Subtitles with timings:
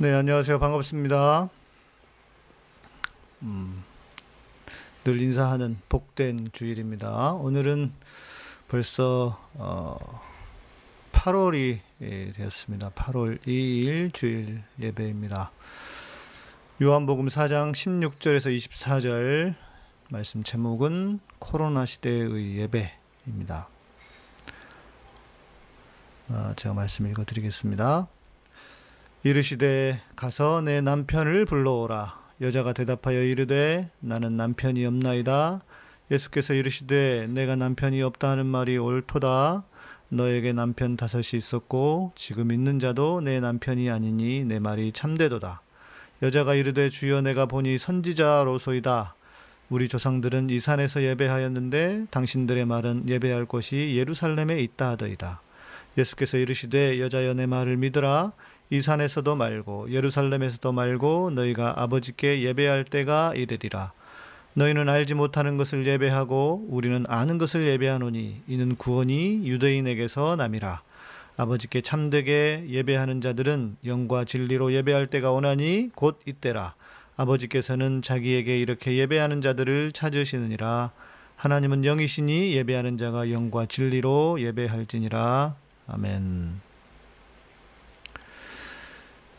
[0.00, 0.60] 네, 안녕하세요.
[0.60, 1.48] 반갑습니다.
[3.42, 3.84] 음,
[5.02, 7.32] 늘 인사하는 복된 주일입니다.
[7.32, 7.92] 오늘은
[8.68, 9.98] 벌써 어,
[11.10, 12.90] 8월이 되었습니다.
[12.90, 15.50] 8월 2일 주일 예배입니다.
[16.80, 19.56] 요한복음 4장 16절에서 24절
[20.10, 23.66] 말씀 제목은 코로나 시대의 예배입니다.
[26.28, 28.06] 어, 제가 말씀 읽어 드리겠습니다.
[29.24, 32.18] 이르시되 가서 내 남편을 불러오라.
[32.40, 35.60] 여자가 대답하여 이르되 나는 남편이 없나이다.
[36.10, 39.64] 예수께서 이르시되 내가 남편이 없다 하는 말이 옳도다.
[40.10, 45.62] 너에게 남편 다섯이 있었고 지금 있는 자도 내 남편이 아니니 내 말이 참되도다.
[46.22, 49.16] 여자가 이르되 주여 내가 보니 선지자로소이다.
[49.68, 55.42] 우리 조상들은 이 산에서 예배하였는데 당신들의 말은 예배할 곳이 예루살렘에 있다 하더이다.
[55.98, 58.32] 예수께서 이르시되 여자여 내 말을 믿으라.
[58.70, 63.92] 이 산에서도 말고 예루살렘에서도 말고 너희가 아버지께 예배할 때가 이르리라.
[64.54, 70.82] 너희는 알지 못하는 것을 예배하고 우리는 아는 것을 예배하노니 이는 구원이 유대인에게서 남이라.
[71.36, 76.74] 아버지께 참되게 예배하는 자들은 영과 진리로 예배할 때가 오나니 곧 이때라.
[77.16, 80.90] 아버지께서는 자기에게 이렇게 예배하는 자들을 찾으시느니라.
[81.36, 85.54] 하나님은 영이시니 예배하는 자가 영과 진리로 예배할지니라.
[85.86, 86.67] 아멘.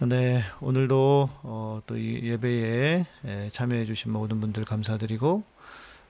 [0.01, 3.05] 네, 오늘도 어, 또이 예배에
[3.51, 5.43] 참여해 주신 모든 분들 감사드리고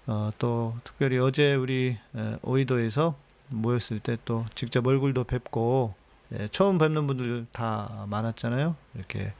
[0.06, 3.16] 어, 또 특별히 어제 우리 에, 오이도에서
[3.50, 5.96] 모였을 때 또 직접 얼굴도 뵙고
[6.38, 8.76] 예, 처음 뵙는 분들 다 많았잖아요.
[8.94, 9.34] 이렇게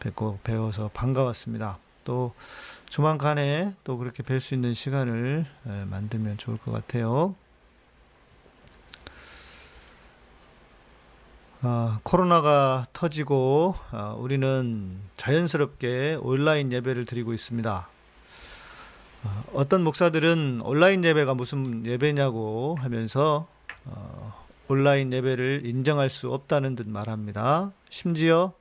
[0.00, 1.78] 뵙고 배워서 반가웠습니다.
[2.04, 2.34] 또
[2.90, 7.34] 조만간에 또 그렇게 뵐 수 있는 시간을 에, 만들면 좋을 것 같아요.
[11.60, 17.88] 어, 코로나가 터지고 어, 우리는 자연스럽게 온라인 예배를 드리고 있습니다.
[19.24, 23.48] 어, 어떤 목사들은 온라인 예배가 무슨 예배냐고 하면서
[23.86, 27.72] 어, 온라인 예배를 인정할 수 없다는 듯 말합니다.
[27.90, 28.52] 심지어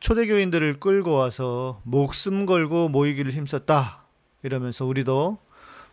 [0.00, 4.04] 초대교인들을 끌고 와서 목숨 걸고 모이기를 힘썼다.
[4.42, 5.36] 이러면서 우리도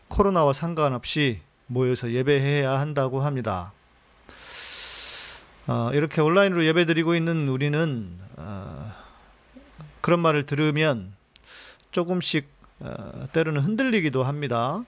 [0.07, 3.73] 코로나와 상관없이 모여서 예배해야 한다고 합니다.
[5.69, 8.91] 어, 이렇게 온라인으로 예배 드리고 있는 우리는 어,
[10.01, 11.13] 그런 말을 들으면
[11.91, 12.47] 조금씩
[12.79, 14.83] 어, 때로는 흔들리기도 합니다.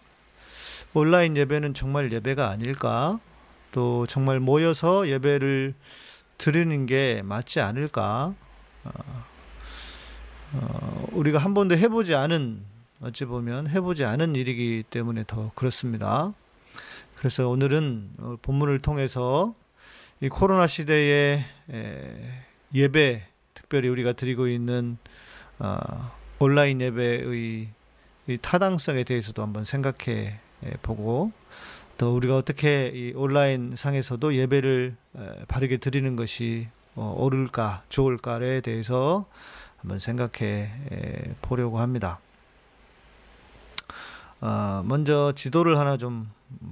[0.96, 3.20] 온라인 예배는 정말 예배가 아닐까?
[3.72, 5.76] 또 정말 모여서 예배를
[6.40, 8.34] 드리는 게 맞지 않을까?
[8.84, 8.92] 어,
[10.54, 12.60] 어, 우리가 한 번도 해보지 않은
[13.04, 16.34] 어찌 보면 해보지 않은 일이기 때문에 더 그렇습니다.
[17.18, 19.54] 그래서 오늘은 어, 본문을 통해서
[20.24, 21.44] 이 코로나 시대의
[22.76, 23.24] 예배,
[23.56, 25.00] 특별히 우리가 드리고 있는
[25.58, 25.80] 어,
[26.38, 27.68] 온라인 예배의
[28.44, 30.40] 타당성에 대해서도 한번 생각해
[30.84, 31.32] 보고
[31.98, 34.96] 또 우리가 어떻게 이 온라인 상에서도 예배를
[35.48, 39.26] 바르게 드리는 것이 어, 옳을까 좋을까에 대해서
[39.80, 40.70] 한번 생각해
[41.42, 42.20] 보려고 합니다.
[44.40, 46.32] 어, 먼저 지도를 하나 좀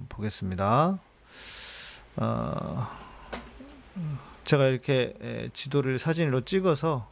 [0.09, 0.99] 보겠습니다.
[2.17, 3.08] 어,
[4.45, 7.07] 제가 이렇게 지도를 사진으로 찍어서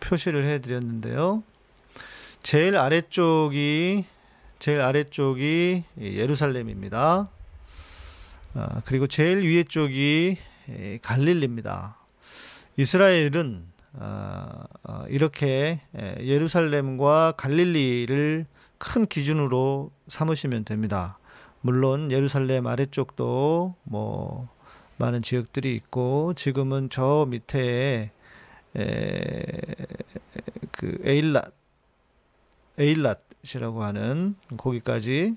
[0.00, 1.42] 표시를 해 드렸는데요.
[2.42, 4.04] 제일 아래쪽이
[4.58, 7.28] 제일 아래쪽이 예루살렘입니다.
[8.54, 10.38] 아, 그리고 제일 위에 쪽이
[11.02, 11.98] 갈릴리입니다.
[12.76, 13.66] 이스라엘은
[13.98, 15.80] 아, 아, 이렇게
[16.20, 18.46] 예루살렘과 갈릴리를
[18.78, 21.18] 큰 기준으로 삼으시면 됩니다.
[21.60, 24.48] 물론 예루살렘 아래쪽도 뭐
[24.98, 28.10] 많은 지역들이 있고 지금은 저 밑에
[28.76, 29.60] 에,
[30.72, 31.52] 그 에일랏
[32.78, 35.36] 에일랏이라고 하는 거기까지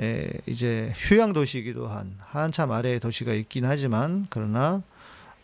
[0.00, 4.82] 에, 이제 휴양 도시이기도 한 한참 아래의 도시가 있긴 하지만 그러나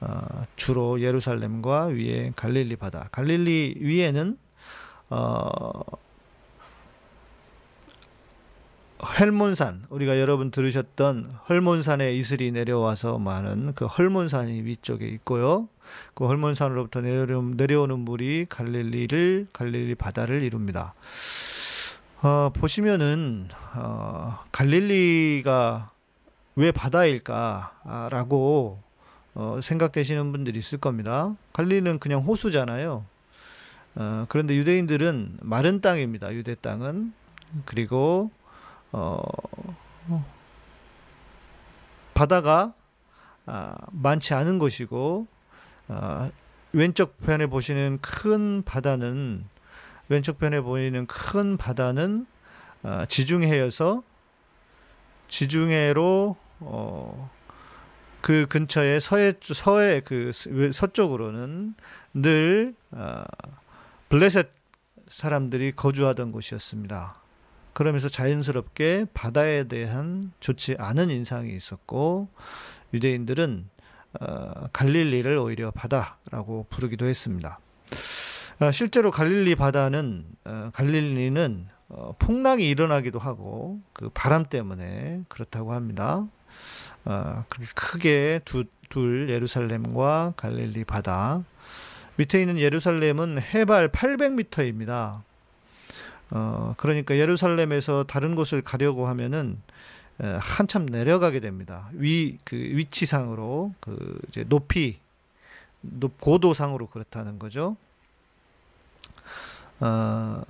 [0.01, 3.09] 어, 주로 예루살렘과 위에 갈릴리 바다.
[3.11, 4.39] 갈릴리 위에는
[5.11, 5.71] 어,
[9.05, 15.69] 헬몬산 우리가 여러분 들으셨던 헐몬산에 이슬이 내려와서 많은 그 헐몬산이 위쪽에 있고요.
[16.15, 20.95] 그 헐몬산으로부터 내려오는 물이 갈릴리를 갈릴리 바다를 이룹니다.
[22.23, 25.91] 어, 보시면은 어, 갈릴리가
[26.57, 28.83] 왜 바다일까라고
[29.35, 31.35] 어, 생각되시는 분들이 있을 겁니다.
[31.53, 33.05] 갈릴리는 그냥 호수잖아요.
[33.97, 36.33] 어, 그런데 유대인들은 마른 땅입니다.
[36.35, 37.13] 유대 땅은
[37.65, 38.31] 그리고
[38.97, 40.25] 어,
[42.15, 42.75] 바다가
[43.45, 45.27] 아, 많지 않은 곳이고
[45.89, 46.31] 아,
[46.73, 49.45] 왼쪽 편에 보시는 큰 바다는
[50.09, 52.27] 왼쪽 편에 보이는 큰 바다는
[52.85, 54.05] 어, 지중해여서
[55.27, 57.31] 지중해로 어,
[58.21, 60.31] 그 근처에 서해 서해 그
[60.73, 61.75] 서쪽으로는
[62.15, 63.25] 늘 어,
[64.09, 64.53] 블레셋
[65.09, 67.24] 사람들이 거주하던 곳이었습니다.
[67.75, 72.29] 그러면서 자연스럽게 바다에 대한 좋지 않은 인상이 있었고
[72.95, 73.69] 유대인들은
[74.21, 77.59] 어, 갈릴리를 오히려 바다라고 부르기도 했습니다.
[78.61, 86.27] 어, 실제로 갈릴리 바다는 어, 갈릴리는 어, 폭락이 일어나기도 하고 그 바람 때문에 그렇다고 합니다.
[87.05, 91.43] 어, 그렇게 크게 두, 둘 예루살렘과 갈릴리 바다
[92.17, 95.23] 밑에 있는 예루살렘은 해발 800m입니다.
[96.31, 99.61] 어, 그러니까 예루살렘에서 다른 곳을 가려고 하면은
[100.23, 101.89] 에, 한참 내려가게 됩니다.
[101.93, 104.99] 위, 그 위치상으로, 그 이제 높이,
[105.81, 107.77] 높, 고도상으로 그렇다는 거죠.
[109.81, 110.43] 어,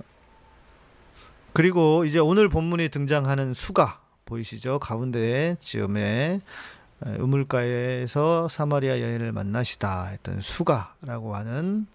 [1.53, 4.79] 그리고 이제 오늘 본문에 등장하는 수가 보이시죠?
[4.79, 6.41] 가운데 지음에
[7.19, 11.87] 우물가에서 사마리아 여인을 만나시다 했던 수가라고 하는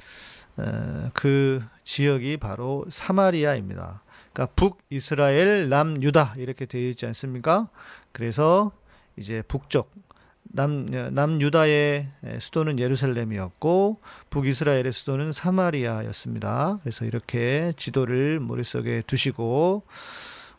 [1.14, 4.02] 그 지역이 바로 사마리아입니다.
[4.32, 7.68] 그러니까 북이스라엘, 남유다 이렇게 되어 있지 않습니까?
[8.12, 8.72] 그래서
[9.16, 9.90] 이제 북쪽
[10.52, 12.08] 남 남유다의
[12.40, 16.78] 수도는 예루살렘이었고 북이스라엘의 수도는 사마리아였습니다.
[16.82, 19.84] 그래서 이렇게 지도를 머릿속에 두시고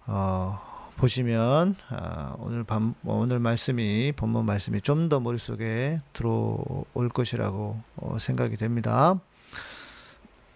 [0.08, 8.18] 어 보시면 아, 오늘 밤 오늘 말씀이 본문 말씀이 좀 더 머릿속에 들어올 것이라고 어,
[8.20, 9.20] 생각이 됩니다.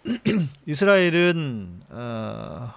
[0.67, 2.73] 이스라엘은 어,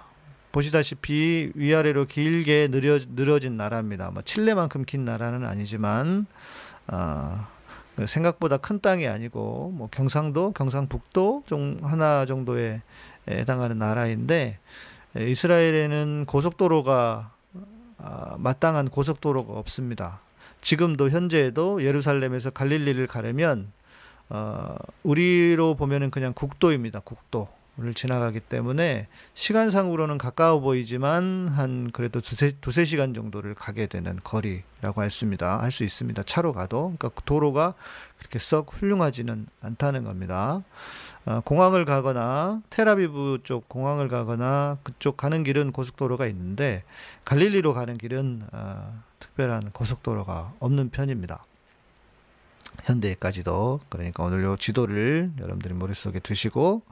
[0.51, 4.11] 보시다시피 위아래로 길게 늘어, 늘어진 나라입니다.
[4.11, 6.25] 뭐 칠레만큼 긴 나라는 아니지만
[6.87, 7.47] 어,
[8.05, 12.81] 생각보다 큰 땅이 아니고 뭐 경상도, 경상북도 좀 하나 정도에
[13.27, 14.57] 해당하는 나라인데
[15.17, 17.33] 이스라엘에는 고속도로가
[18.01, 20.21] 아, 마땅한 고속도로가 없습니다.
[20.61, 23.71] 지금도 현재에도 예루살렘에서 갈릴리를 가려면
[24.29, 26.99] 어, 우리로 보면은 그냥 국도입니다.
[26.99, 35.01] 국도를 지나가기 때문에 시간상으로는 가까워 보이지만 한 그래도 두세, 두세 시간 정도를 가게 되는 거리라고
[35.01, 35.59] 할 수입니다.
[35.61, 36.21] 할 수 있습니다.
[36.23, 36.95] 차로 가도.
[36.97, 37.73] 그러니까 도로가
[38.19, 40.63] 그렇게 썩 훌륭하지는 않다는 겁니다.
[41.25, 46.83] 어, 공항을 가거나 테라비브 쪽 공항을 가거나 그쪽 가는 길은 고속도로가 있는데
[47.25, 51.45] 갈릴리로 가는 길은 어, 특별한 고속도로가 없는 편입니다.
[52.83, 56.83] 현대까지도 그러니까 오늘 요 지도를 여러분들이 머릿속에 두시고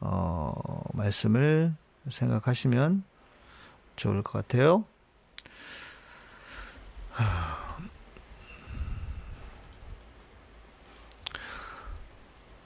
[0.00, 1.74] 어, 말씀을
[2.08, 3.04] 생각하시면
[3.96, 4.84] 좋을 것 같아요.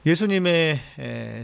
[0.07, 0.81] 예수님의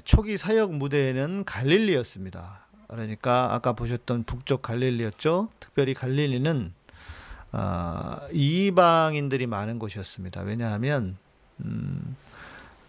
[0.04, 2.60] 초기 사역 무대에는 갈릴리였습니다.
[2.86, 5.48] 그러니까 아까 보셨던 북쪽 갈릴리였죠.
[5.58, 6.72] 특별히 갈릴리는
[7.52, 10.42] 어, 이방인들이 많은 곳이었습니다.
[10.42, 11.16] 왜냐하면
[11.64, 12.16] 음,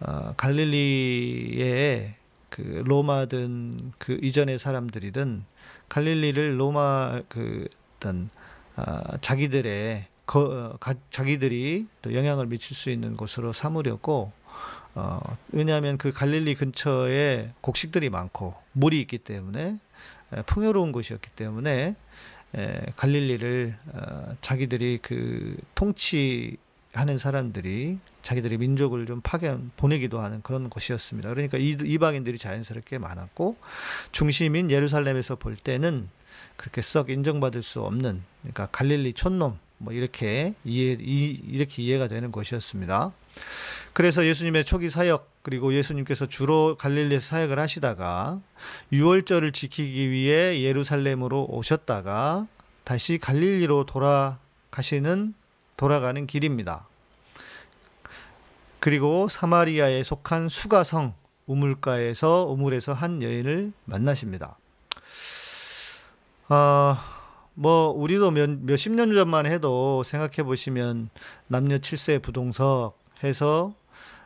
[0.00, 2.14] 어, 갈릴리에
[2.48, 5.44] 그 로마든 그 이전의 사람들이든
[5.88, 8.30] 갈릴리를 로마 그 어떤
[8.76, 14.32] 어, 자기들의 거, 가, 자기들이 또 영향을 미칠 수 있는 곳으로 삼으려고
[14.94, 15.20] 어,
[15.52, 19.78] 왜냐하면 그 갈릴리 근처에 곡식들이 많고 물이 있기 때문에
[20.46, 21.96] 풍요로운 곳이었기 때문에 에,
[22.96, 31.28] 갈릴리를 어, 자기들이 그 통치하는 사람들이 자기들의 민족을 좀 파견 보내기도 하는 그런 곳이었습니다.
[31.30, 33.56] 그러니까 이, 이방인들이 자연스럽게 많았고
[34.12, 36.08] 중심인 예루살렘에서 볼 때는
[36.56, 42.30] 그렇게 썩 인정받을 수 없는 그러니까 갈릴리 촌놈 뭐 이렇게 이해 이, 이렇게 이해가 되는
[42.30, 43.12] 곳이었습니다.
[43.92, 48.40] 그래서 예수님의 초기 사역 그리고 예수님께서 주로 갈릴리에서 사역을 하시다가
[48.92, 52.46] 유월절을 지키기 위해 예루살렘으로 오셨다가
[52.82, 55.34] 다시 갈릴리로 돌아가시는
[55.76, 56.88] 돌아가는 길입니다.
[58.80, 61.14] 그리고 사마리아에 속한 수가성
[61.46, 64.58] 우물가에서 우물에서 한 여인을 만나십니다.
[66.48, 67.02] 아,
[67.54, 71.10] 뭐 우리도 몇, 몇십 년 전만 해도 생각해 보시면
[71.46, 73.74] 남녀 칠세 부동석 해서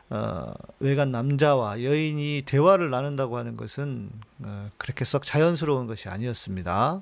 [0.09, 4.09] 어, 외간 남자와 여인이 대화를 나눈다고 하는 것은
[4.43, 7.01] 어, 그렇게 썩 자연스러운 것이 아니었습니다.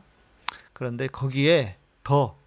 [0.74, 2.38] 그런데 거기에 더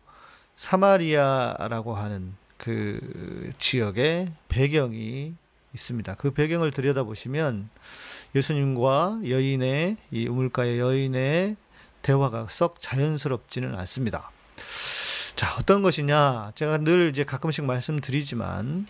[0.57, 5.35] 사마리아라고 하는 그 지역의 배경이
[5.73, 6.15] 있습니다.
[6.17, 7.71] 그 배경을 들여다보시면
[8.35, 11.57] 예수님과 여인의 이 우물가의 여인의
[12.03, 14.31] 대화가 썩 자연스럽지는 않습니다.
[15.37, 16.53] 자, 어떤 것이냐?
[16.55, 18.87] 제가 늘 이제 가끔씩 말씀드리지만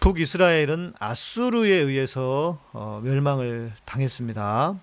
[0.00, 4.78] 북이스라엘은 아수르에 의해서 어, 멸망을 당했습니다.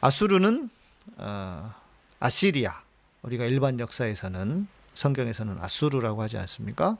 [0.00, 0.70] 아수르는
[1.16, 1.74] 어,
[2.20, 2.82] 아시리아
[3.22, 6.96] 우리가 일반 역사에서는 성경에서는 아수르라고 하지 않습니까?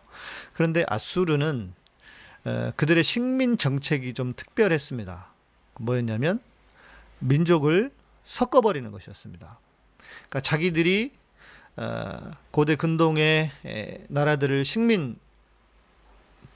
[0.52, 1.74] 그런데 아수르는
[2.44, 5.26] 어, 그들의 식민 정책이 좀 특별했습니다.
[5.80, 6.40] 뭐였냐면
[7.18, 7.90] 민족을
[8.24, 9.58] 섞어버리는 것이었습니다.
[9.98, 11.12] 그러니까 자기들이
[11.76, 13.50] 어, 고대 근동의
[14.08, 15.18] 나라들을 식민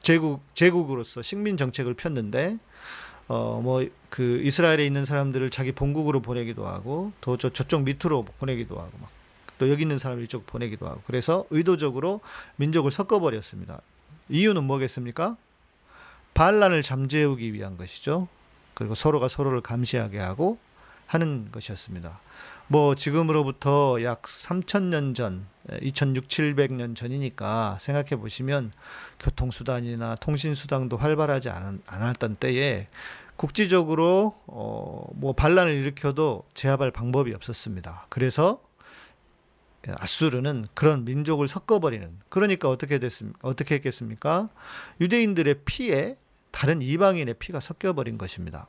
[0.03, 2.59] 제국 제국으로서 식민 정책을 폈는데
[3.29, 8.79] 어 뭐 그 이스라엘에 있는 사람들을 자기 본국으로 보내기도 하고 또 저 저쪽 밑으로 보내기도
[8.79, 9.09] 하고 막
[9.61, 12.23] 또 여기 있는 사람을 이쪽 보내기도 하고 그래서 의도적으로
[12.57, 13.83] 민족을 섞어 버렸습니다.
[14.31, 15.37] 이유는 뭐겠습니까?
[16.33, 18.27] 반란을 잠재우기 위한 것이죠.
[18.73, 20.59] 그리고 서로가 서로를 감시하게 하고
[21.07, 22.21] 하는 것이었습니다.
[22.73, 25.49] 뭐 지금으로부터 약 3천년 전,
[25.83, 28.71] 2006, 700년 전이니까 생각해 보시면
[29.19, 32.87] 교통수단이나 통신수단도 활발하지 않, 않았던 때에
[33.35, 38.07] 국지적으로 어, 뭐 반란을 일으켜도 제압할 방법이 없었습니다.
[38.09, 38.63] 그래서
[39.89, 43.39] 아수르는 그런 민족을 섞어버리는 그러니까 어떻게 됐습니까?
[43.43, 44.49] 어떻게 했겠습니까?
[45.01, 46.17] 유대인들의 피에
[46.53, 48.69] 다른 이방인의 피가 섞여버린 것입니다.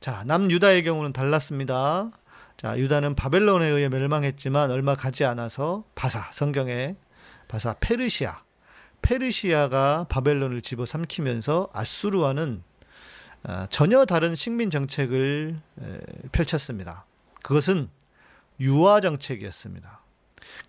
[0.00, 2.12] 자, 남유다의 경우는 달랐습니다.
[2.60, 6.94] 자, 유다는 바벨론에 의해 멸망했지만 얼마 가지 않아서 바사, 성경에
[7.48, 8.42] 바사 페르시아,
[9.00, 12.62] 페르시아가 바벨론을 집어삼키면서 아수르와는
[13.44, 15.58] 어, 전혀 다른 식민 정책을
[16.32, 17.06] 펼쳤습니다.
[17.42, 17.88] 그것은
[18.60, 19.98] 유화 정책이었습니다.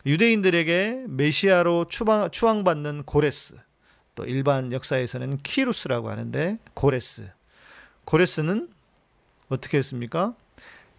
[0.05, 3.55] 유대인들에게 메시아로 추방, 추앙받는 고레스,
[4.15, 7.29] 또 일반 역사에서는 키루스라고 하는데 고레스.
[8.05, 8.69] 고레스는
[9.49, 10.35] 어떻게 했습니까?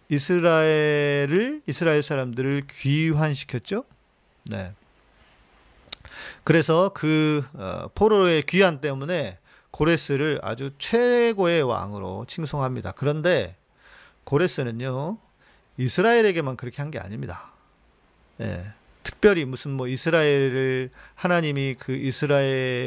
[0.09, 3.85] 이스라엘을 이스라엘 사람들을 귀환시켰죠.
[4.45, 4.73] 네.
[6.43, 9.37] 그래서 그 어, 포로의 귀환 때문에
[9.71, 12.91] 고레스를 아주 최고의 왕으로 칭송합니다.
[12.91, 13.55] 그런데
[14.25, 15.17] 고레스는요
[15.77, 17.51] 이스라엘에게만 그렇게 한 게 아닙니다.
[18.41, 18.65] 예.
[19.03, 21.93] 특별히 무슨 뭐 이스라엘을 하나님이 그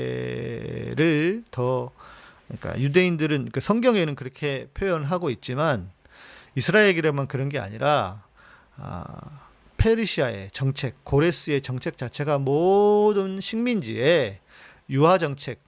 [0.06, 1.90] 이스라엘을 더
[2.48, 5.90] 그러니까 유대인들은 그 성경에는 그렇게 표현하고 있지만
[6.56, 8.24] 이스라엘에게만 그런 게 아니라
[8.76, 9.46] 아,
[9.76, 14.40] 페르시아의 정책, 고레스의 정책 자체가 모든 식민지에
[14.90, 15.60] 유화 정책,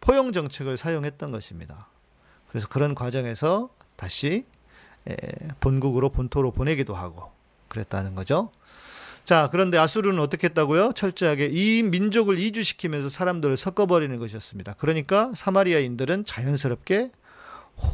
[0.00, 1.88] 포용 정책을 사용했던 것입니다.
[2.48, 4.44] 그래서 그런 과정에서 다시
[5.60, 7.30] 본국으로 본토로 보내기도 하고
[7.68, 8.50] 그랬다는 거죠.
[9.24, 10.92] 자, 그런데 아수르는 어떻게 했다고요?
[10.94, 14.74] 철저하게 이 민족을 이주시키면서 사람들을 섞어버리는 것이었습니다.
[14.74, 17.12] 그러니까 사마리아인들은 자연스럽게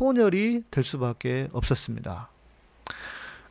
[0.00, 2.30] 혼혈이 될 수밖에 없었습니다.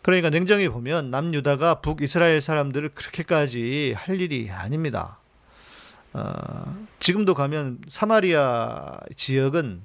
[0.07, 5.19] 그러니까 냉정히 보면 남유다가 북이스라엘 사람들을 그렇게까지 할 일이 아닙니다.
[6.13, 9.81] 어, 지금도 가면 사마리아 지역은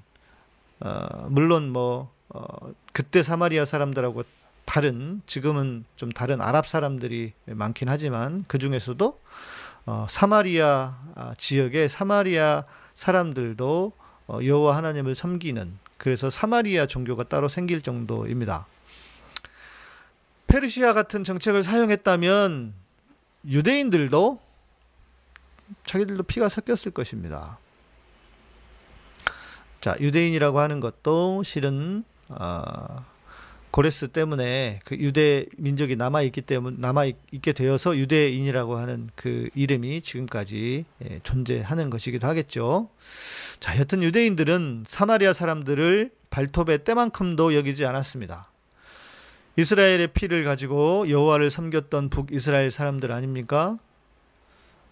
[0.78, 2.44] 어, 물론 뭐 어,
[2.92, 4.22] 그때 사마리아 사람들하고
[4.64, 9.20] 다른 지금은 좀 다른 아랍 사람들이 많긴 하지만 그 중에서도
[9.86, 12.62] 어, 사마리아 아, 지역의 사마리아
[12.94, 13.92] 사람들도
[14.28, 18.68] 어, 여호와 하나님을 섬기는 그래서 사마리아 종교가 따로 생길 정도입니다.
[20.52, 22.75] 페르시아 같은 정책을 사용했다면
[23.47, 24.38] 유대인들도
[25.87, 27.59] 자기들도 피가 섞였을 것입니다.
[29.80, 33.02] 자, 유대인이라고 하는 것도 실은 어,
[33.71, 40.02] 고레스 때문에 그 유대 민족이 남아 있기 때문에 남아 있게 되어서 유대인이라고 하는 그 이름이
[40.02, 42.90] 지금까지 예, 존재하는 것이기도 하겠죠.
[43.59, 48.51] 자, 여튼 유대인들은 사마리아 사람들을 발톱의 때만큼도 여기지 않았습니다.
[49.56, 53.76] 이스라엘의 피를 가지고 여호와를 섬겼던 북이스라엘 사람들 아닙니까?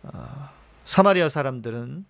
[0.03, 0.53] 아,
[0.85, 2.05] 사마리아 사람들은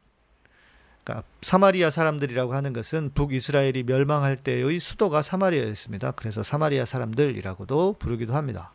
[1.05, 6.13] 그러니까 사마리아 사람들이라고 하는 것은 북이스라엘이 멸망할 때의 수도가 사마리아였습니다.
[6.13, 8.73] 그래서 사마리아 사람들이라고도 부르기도 합니다.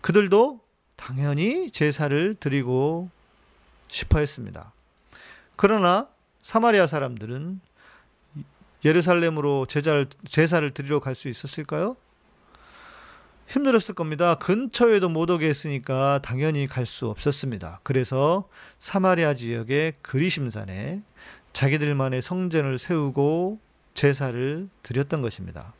[0.00, 0.60] 그들도
[0.96, 3.10] 당연히 제사를 드리고
[3.88, 4.72] 싶어 했습니다.
[5.56, 6.08] 그러나
[6.42, 7.60] 사마리아 사람들은
[8.84, 11.96] 예루살렘으로 제사를 드리러 갈 수 있었을까요?
[13.48, 14.34] 힘들었을 겁니다.
[14.36, 17.80] 근처에도 못 오게 했으니까 당연히 갈 수 없었습니다.
[17.82, 18.48] 그래서
[18.78, 21.02] 사마리아 지역의 그리심산에
[21.52, 23.58] 자기들만의 성전을 세우고
[23.94, 25.72] 제사를 드렸던 것입니다.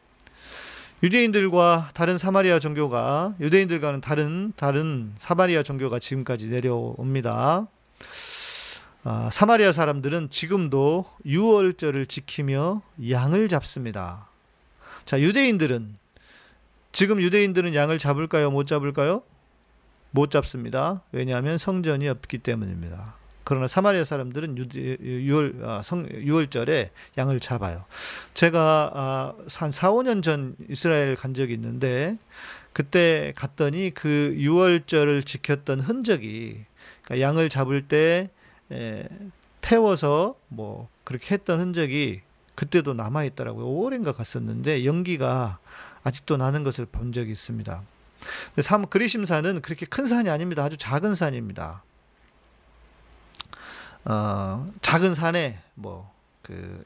[1.02, 7.66] 유대인들과 다른 사마리아 종교가 유대인들과는 다른 다른 사마리아 종교가 지금까지 내려옵니다.
[9.06, 12.80] 아, 사마리아 사람들은 지금도 유월절을 지키며
[13.10, 14.28] 양을 잡습니다.
[15.04, 15.98] 자, 유대인들은
[16.94, 18.52] 지금 유대인들은 양을 잡을까요?
[18.52, 19.24] 못 잡을까요?
[20.12, 21.02] 못 잡습니다.
[21.10, 23.16] 왜냐하면 성전이 없기 때문입니다.
[23.42, 24.56] 그러나 사마리아 사람들은
[25.02, 27.84] 유월 아, 성 유월절에 양을 잡아요.
[28.32, 32.16] 제가 아, 한 4, 5년 전 이스라엘 간 적이 있는데
[32.72, 36.64] 그때 갔더니 그 유월절을 지켰던 흔적이
[37.02, 38.30] 그러니까 양을 잡을 때
[38.70, 39.08] 에,
[39.60, 42.20] 태워서 뭐 그렇게 했던 흔적이
[42.54, 43.66] 그때도 남아 있더라고요.
[43.66, 45.58] 5월인가 갔었는데 연기가
[46.04, 47.82] 아직도 나는 것을 본 적이 있습니다.
[48.60, 50.62] 삼 그리심산은 그렇게 큰 산이 아닙니다.
[50.64, 51.82] 아주 작은 산입니다.
[54.04, 56.84] 어, 작은 산에 뭐 그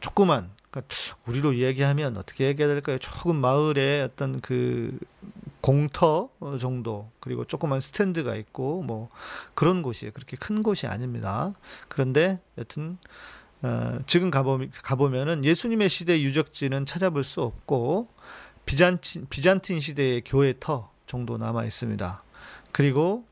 [0.00, 0.94] 조그만 그러니까
[1.26, 2.98] 우리로 얘기하면 어떻게 얘기해야 될까요?
[2.98, 4.98] 조금 마을에 어떤 그
[5.60, 9.10] 공터 정도 그리고 조그만 스탠드가 있고 뭐
[9.54, 10.10] 그런 곳이에요.
[10.12, 11.52] 그렇게 큰 곳이 아닙니다.
[11.88, 12.98] 그런데 여튼
[13.62, 18.08] 어, 지금 가보, 가보면은 예수님의 시대 유적지는 찾아볼 수 없고
[18.66, 22.22] 비잔틴, 비잔틴 시대의 교회터 정도 남아 있습니다.
[22.72, 23.24] 그리고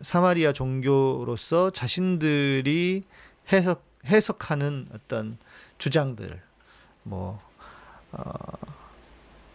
[0.00, 3.04] 사마리아 종교로서 자신들이
[3.52, 5.36] 해석 해석하는 어떤
[5.76, 6.40] 주장들
[7.02, 7.40] 뭐
[8.12, 8.22] 어,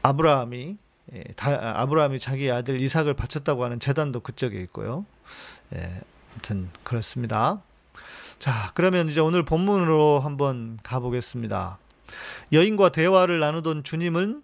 [0.01, 0.77] 아브라함이
[1.13, 5.05] 예, 다, 아브라함이 자기 아들 이삭을 바쳤다고 하는 재단도 그쪽에 있고요.
[5.75, 6.01] 예,
[6.31, 7.61] 아무튼 그렇습니다.
[8.43, 11.77] 자, 그러면 이제 오늘 본문으로 한번 가보겠습니다.
[12.51, 14.43] 여인과 대화를 나누던 주님은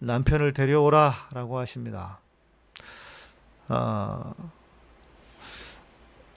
[0.00, 2.20] 남편을 데려오라 라고 하십니다.
[3.70, 4.34] 어,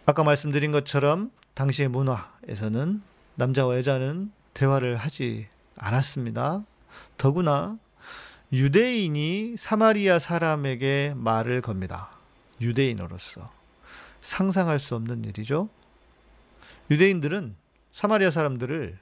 [0.06, 3.02] 아까 말씀드린 것처럼 당시의 문화에서는
[3.36, 6.64] 남자와 여자는 대화를 하지 않았습니다.
[7.18, 7.78] 더구나
[8.54, 12.12] 유대인이 사마리아 사람에게 말을 겁니다.
[12.62, 13.52] 유대인으로서.
[14.22, 15.68] 상상할 수 없는 일이죠.
[16.92, 17.56] 유대인들은
[17.92, 18.98] 사마리아 사람들을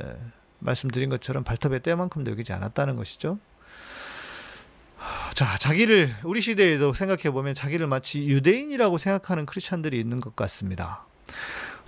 [0.00, 0.16] 에,
[0.58, 3.38] 말씀드린 것처럼 발톱의 때만큼도 여기지 않았다는 것이죠.
[5.34, 11.06] 자, 자기를 우리 시대에도 생각해 보면 자기를 마치 유대인이라고 생각하는 크리스천들이 있는 것 같습니다.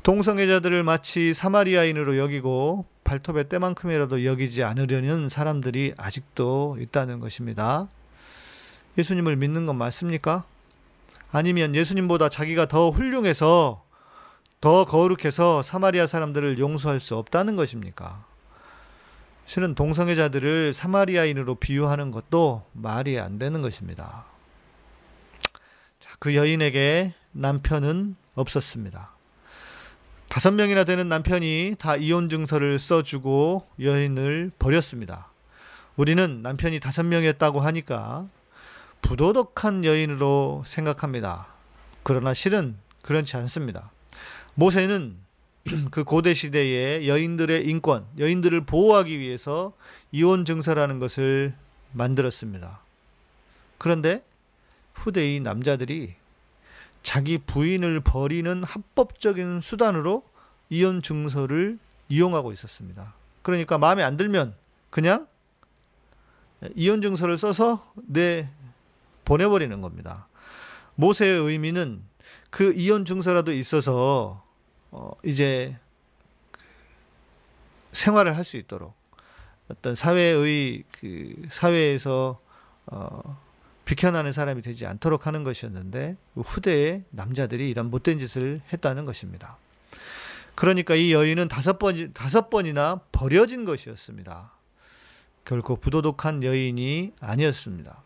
[0.03, 7.89] 동성애자들을 마치 사마리아인으로 여기고 발톱의 때만큼이라도 여기지 않으려는 사람들이 아직도 있다는 것입니다.
[8.99, 10.45] 예수님을 믿는 건 맞습니까?
[11.31, 13.84] 아니면 예수님보다 자기가 더 훌륭해서
[14.65, 18.25] 더 거룩해서 사마리아 사람들을 용서할 수 없다는 것입니까?
[19.45, 24.25] 실은 동성애자들을 사마리아인으로 비유하는 것도 말이 안 되는 것입니다.
[26.01, 29.11] 자, 그 여인에게 남편은 없었습니다.
[30.31, 35.31] 다섯 명이나 되는 남편이 다 이혼 증서를 써주고 여인을 버렸습니다.
[35.97, 38.27] 우리는 남편이 다섯 명이었다고 하니까
[39.03, 41.49] 부도덕한 여인으로 생각합니다.
[42.03, 43.91] 그러나 실은 그렇지 않습니다.
[44.55, 45.17] 모세는
[45.91, 49.73] 그 고대 시대의 여인들의 인권, 여인들을 보호하기 위해서
[50.13, 51.55] 이혼 증서라는 것을
[51.93, 52.81] 만들었습니다.
[53.79, 54.25] 그런데
[54.93, 56.15] 후대의 남자들이
[57.03, 60.25] 자기 부인을 버리는 합법적인 수단으로
[60.71, 63.15] 이혼 증서를 이용하고 있었습니다.
[63.43, 64.55] 그러니까 마음에 안 들면
[64.91, 65.27] 그냥
[66.75, 68.49] 이혼 증서를 써서 내
[69.25, 70.29] 보내버리는 겁니다.
[70.95, 72.03] 모세의 의미는
[72.51, 74.44] 그 이혼 증서라도 있어서
[74.95, 75.77] 어, 이제
[76.53, 76.63] 그
[77.93, 78.95] 생활을 할 수 있도록
[79.69, 82.41] 어떤 사회의 그 사회에서
[82.87, 83.43] 어,
[83.85, 89.59] 비켜나는 사람이 되지 않도록 하는 것이었는데 후대에 남자들이 이런 못된 짓을 했다는 것입니다.
[90.55, 94.53] 그러니까 이 여인은 다섯 번 다섯 번이나 버려진 것이었습니다.
[95.45, 98.03] 결코 부도덕한 여인이 아니었습니다.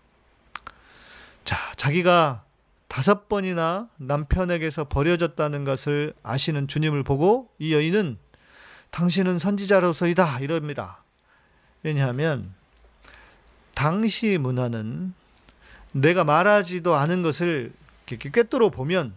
[1.45, 2.45] 자, 자기가
[2.89, 8.19] 다섯 번이나 남편에게서 버려졌다는 것을 아시는 주님을 보고 이 여인은
[8.91, 11.05] 당신은 선지자로서이다 이럽니다.
[11.83, 12.55] 왜냐하면
[13.75, 15.15] 당시 문화는
[15.93, 17.73] 내가 말하지도 않은 것을
[18.07, 19.15] 꿰뚫어 보면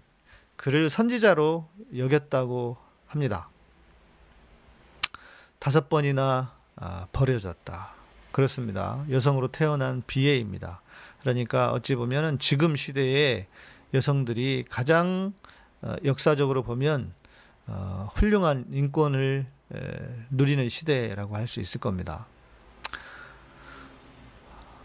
[0.58, 3.50] 그를 선지자로 여겼다고 합니다.
[5.60, 7.94] 다섯 번이나 아, 버려졌다.
[8.32, 9.04] 그렇습니다.
[9.10, 10.82] 여성으로 태어난 비애입니다.
[11.22, 13.48] 그러니까 어찌 보면은 지금 시대에
[13.94, 15.34] 여성들이 가장
[15.82, 17.14] 어, 역사적으로 보면
[17.68, 19.46] 어, 훌륭한 인권을
[20.32, 22.28] 누리는 시대라고 할 수 있을 겁니다.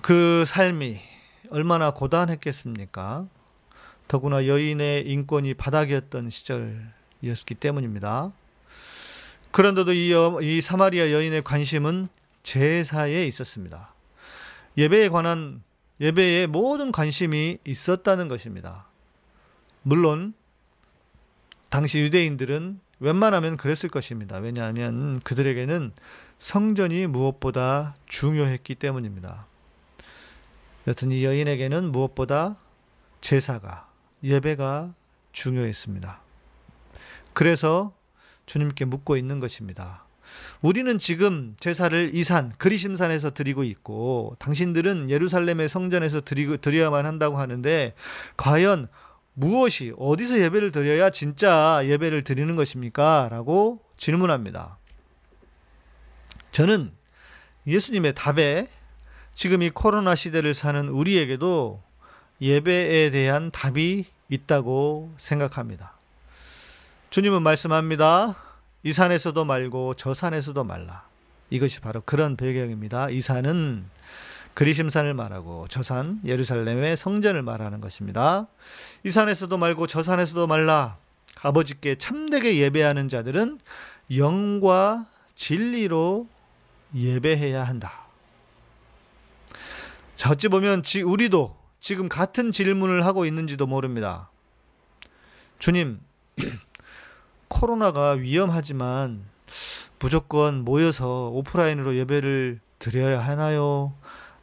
[0.01, 1.01] 그 삶이
[1.51, 3.27] 얼마나 고단했겠습니까?
[4.07, 8.31] 더구나 여인의 인권이 바닥이었던 시절이었기 때문입니다.
[9.51, 12.09] 그런데도 이, 여, 이 사마리아 여인의 관심은
[12.45, 13.95] 제사에 있었습니다.
[14.77, 15.65] 예배에 관한
[16.01, 18.87] 예배에 모든 관심이 있었다는 것입니다.
[19.83, 20.35] 물론
[21.71, 24.39] 당시 유대인들은 웬만하면 그랬을 것입니다.
[24.39, 25.93] 왜냐하면 그들에게는
[26.39, 29.47] 성전이 무엇보다 중요했기 때문입니다.
[30.87, 32.57] 여튼 이 여인에게는 무엇보다
[33.21, 33.91] 제사가
[34.23, 34.95] 예배가
[35.33, 36.21] 중요했습니다.
[37.33, 37.95] 그래서
[38.47, 40.06] 주님께 묻고 있는 것입니다.
[40.63, 47.95] 우리는 지금 제사를 이산 그리심산에서 드리고 있고 당신들은 예루살렘의 성전에서 드리고 드려야만 한다고 하는데
[48.37, 48.89] 과연
[49.35, 53.29] 무엇이 어디서 예배를 드려야 진짜 예배를 드리는 것입니까?
[53.31, 54.79] 라고 질문합니다.
[56.53, 56.91] 저는
[57.67, 58.69] 예수님의 답에
[59.35, 61.83] 지금 이 코로나 시대를 사는 우리에게도
[62.41, 65.93] 예배에 대한 답이 있다고 생각합니다.
[67.11, 68.46] 주님은 말씀합니다.
[68.87, 71.09] 이 산에서도 말고 저 산에서도 말라.
[71.51, 73.11] 이것이 바로 그런 배경입니다.
[73.11, 73.85] 이 산은
[74.55, 78.47] 그리심산을 말하고 저 산 예루살렘의 성전을 말하는 것입니다.
[79.03, 80.99] 이 산에서도 말고 저 산에서도 말라.
[81.43, 83.59] 아버지께 참되게 예배하는 자들은
[84.17, 86.29] 영과 진리로
[86.95, 88.07] 예배해야 한다.
[90.15, 94.31] 자, 어찌 보면 우리도 지금 같은 질문을 하고 있는지도 모릅니다.
[95.59, 95.99] 주님,
[97.49, 99.25] 코로나가 위험하지만
[99.99, 103.95] 무조건 모여서 오프라인으로 예배를 드려야 하나요?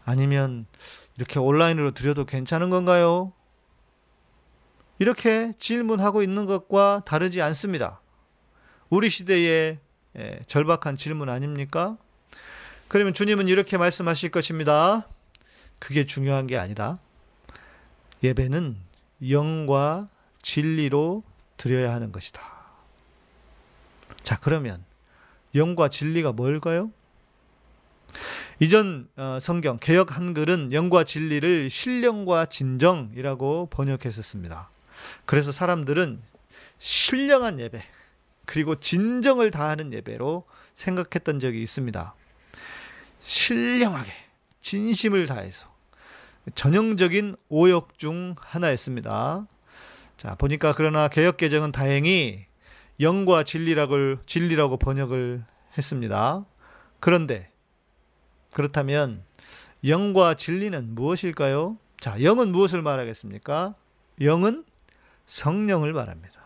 [0.06, 0.66] 아니면
[1.18, 3.34] 이렇게 온라인으로 드려도 괜찮은 건가요?
[5.00, 8.02] 이렇게 질문하고 있는 것과 다르지 않습니다.
[8.90, 9.80] 우리 시대의
[10.18, 11.98] 예, 절박한 질문 아닙니까?
[12.88, 15.08] 그러면 주님은 이렇게 말씀하실 것입니다.
[15.80, 17.00] 그게 중요한 게 아니다.
[18.24, 18.78] 예배는
[19.30, 20.08] 영과
[20.42, 21.24] 진리로
[21.58, 22.53] 드려야 하는 것이다.
[24.24, 24.84] 자, 그러면
[25.54, 26.92] 영과 진리가 뭘까요?
[28.60, 34.70] 이전 어, 성경 개혁 한글은 영과 진리를 신령과 진정이라고 번역했었습니다.
[35.26, 36.22] 그래서 사람들은
[36.78, 37.84] 신령한 예배
[38.46, 42.16] 그리고 진정을 다하는 예배로 생각했던 적이 있습니다.
[43.20, 44.12] 신령하게
[44.62, 45.68] 진심을 다해서
[46.56, 49.48] 전형적인 오역 중 하나였습니다.
[50.18, 52.46] 자, 보니까 그러나 개혁 개정은 다행히
[53.00, 55.44] 영과 진리라고 진리라고 번역을
[55.78, 56.46] 했습니다.
[57.00, 57.52] 그런데
[58.54, 59.24] 그렇다면
[59.86, 61.78] 영과 진리는 무엇일까요?
[62.00, 63.76] 자, 영은 무엇을 말하겠습니까?
[64.22, 64.64] 영은
[65.26, 66.42] 성령을 말합니다.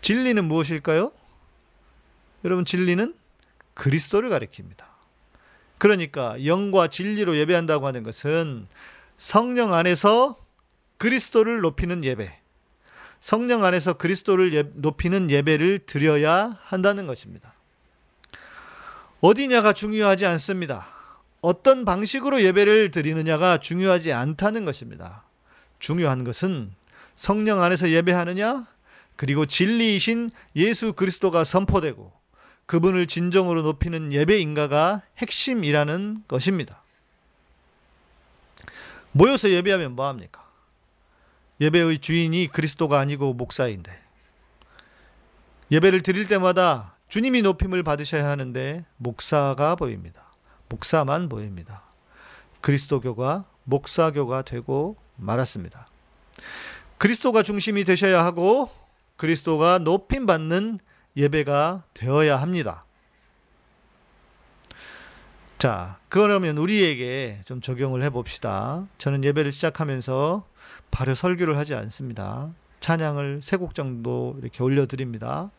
[0.00, 1.12] 진리는 무엇일까요?
[2.44, 3.14] 여러분 진리는
[3.74, 4.84] 그리스도를 가리킵니다.
[5.76, 8.66] 그러니까 영과 진리로 예배한다고 하는 것은
[9.16, 10.36] 성령 안에서
[10.96, 12.36] 그리스도를 높이는 예배,
[13.20, 17.54] 성령 안에서 그리스도를 예, 높이는 예배를 드려야 한다는 것입니다.
[19.20, 20.86] 어디냐가 중요하지 않습니다.
[21.40, 25.24] 어떤 방식으로 예배를 드리느냐가 중요하지 않다는 것입니다.
[25.78, 26.72] 중요한 것은
[27.16, 28.66] 성령 안에서 예배하느냐,
[29.16, 32.12] 그리고 진리이신 예수 그리스도가 선포되고
[32.66, 36.82] 그분을 진정으로 높이는 예배인가가 핵심이라는 것입니다.
[39.12, 40.47] 모여서 예배하면 뭐합니까?
[41.60, 43.98] 예배의 주인이 그리스도가 아니고 목사인데
[45.70, 50.22] 예배를 드릴 때마다 주님이 높임을 받으셔야 하는데 목사가 보입니다.
[50.68, 51.82] 목사만 보입니다.
[52.60, 55.88] 그리스도교가 목사교가 되고 말았습니다.
[56.98, 58.70] 그리스도가 중심이 되셔야 하고
[59.16, 60.78] 그리스도가 높임 받는
[61.16, 62.84] 예배가 되어야 합니다.
[65.58, 68.86] 자, 그러면 우리에게 좀 적용을 해 봅시다.
[68.98, 70.46] 저는 예배를 시작하면서
[70.90, 72.50] 바로 설교를 하지 않습니다.
[72.80, 75.50] 찬양을 세 곡 정도 이렇게 올려드립니다.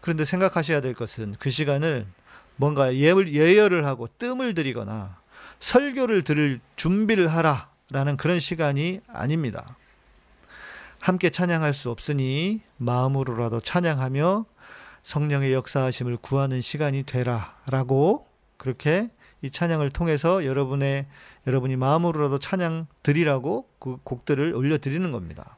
[0.00, 2.06] 그런데 생각하셔야 될 것은 그 시간을
[2.56, 5.18] 뭔가 예열을 하고 뜸을 들이거나
[5.60, 9.76] 설교를 들을 준비를 하라라는 그런 시간이 아닙니다.
[11.00, 14.44] 함께 찬양할 수 없으니 마음으로라도 찬양하며
[15.02, 19.10] 성령의 역사하심을 구하는 시간이 되라라고 그렇게
[19.42, 21.06] 이 찬양을 통해서 여러분의
[21.46, 25.56] 여러분이 마음으로라도 찬양 드리라고 그 곡들을 올려 드리는 겁니다.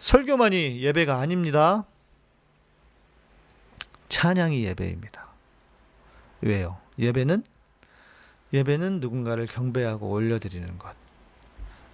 [0.00, 1.84] 설교만이 예배가 아닙니다.
[4.08, 5.26] 찬양이 예배입니다.
[6.40, 6.78] 왜요?
[6.98, 7.44] 예배는
[8.52, 10.94] 예배는 누군가를 경배하고 올려 드리는 것.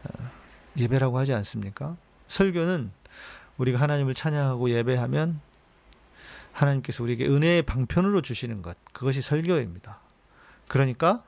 [0.05, 0.31] 어,
[0.77, 1.97] 예배라고 하지 않습니까?
[2.29, 2.93] 설교는
[3.57, 5.41] 우리가 하나님을 찬양하고 예배하면
[6.53, 8.77] 하나님께서 우리에게 은혜의 방편으로 주시는 것.
[8.93, 9.99] 그것이 설교입니다.
[10.69, 11.23] 그러니까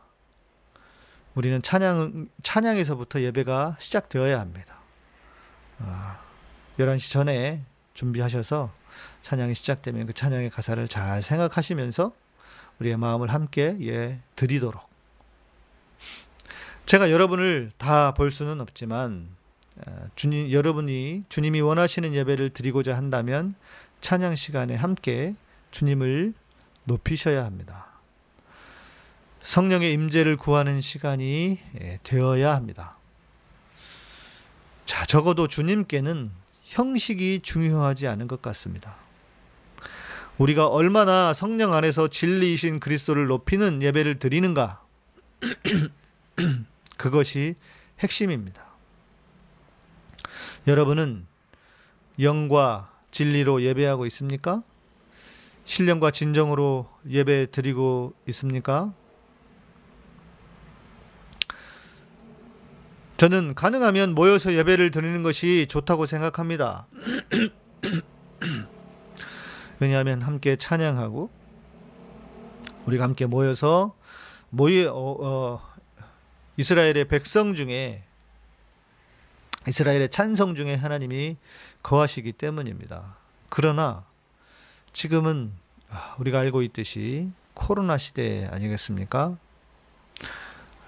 [1.34, 4.76] 우리는 찬양, 찬양에서부터 예배가 시작되어야 합니다.
[5.80, 6.20] 아,
[6.78, 7.62] 11시 전에
[7.94, 8.72] 준비하셔서
[9.22, 12.12] 찬양이 시작되면 그 찬양의 가사를 잘 생각하시면서
[12.78, 14.88] 우리의 마음을 함께 예, 드리도록.
[16.86, 19.28] 제가 여러분을 다 볼 수는 없지만,
[19.84, 23.54] 아, 주님, 여러분이 주님이 원하시는 예배를 드리고자 한다면
[24.00, 25.34] 찬양 시간에 함께
[25.70, 26.34] 주님을
[26.84, 27.86] 높이셔야 합니다.
[29.44, 32.96] 성령의 임재를 구하는 시간이 예, 되어야 합니다.
[34.86, 36.30] 자, 적어도 주님께는
[36.64, 38.96] 형식이 중요하지 않은 것 같습니다.
[40.38, 44.82] 우리가 얼마나 성령 안에서 진리이신 그리스도를 높이는 예배를 드리는가?
[46.96, 47.54] 그것이
[48.00, 48.64] 핵심입니다.
[50.66, 51.26] 여러분은
[52.18, 54.62] 영과 진리로 예배하고 있습니까?
[55.66, 58.92] 신령과 진정으로 예배 드리고 있습니까?
[63.24, 66.86] 저는 가능하면 모여서 예배를 드리는 것이 좋다고 생각합니다.
[69.80, 71.30] 왜냐하면 함께 찬양하고
[72.84, 73.96] 우리가 함께 모여서
[74.50, 75.74] 모여 어, 어,
[76.58, 78.02] 이스라엘의 백성 중에
[79.68, 81.38] 이스라엘의 찬성 중에 하나님이
[81.82, 83.16] 거하시기 때문입니다.
[83.48, 84.04] 그러나
[84.92, 85.50] 지금은
[85.88, 89.38] 아, 우리가 알고 있듯이 코로나 시대 아니겠습니까?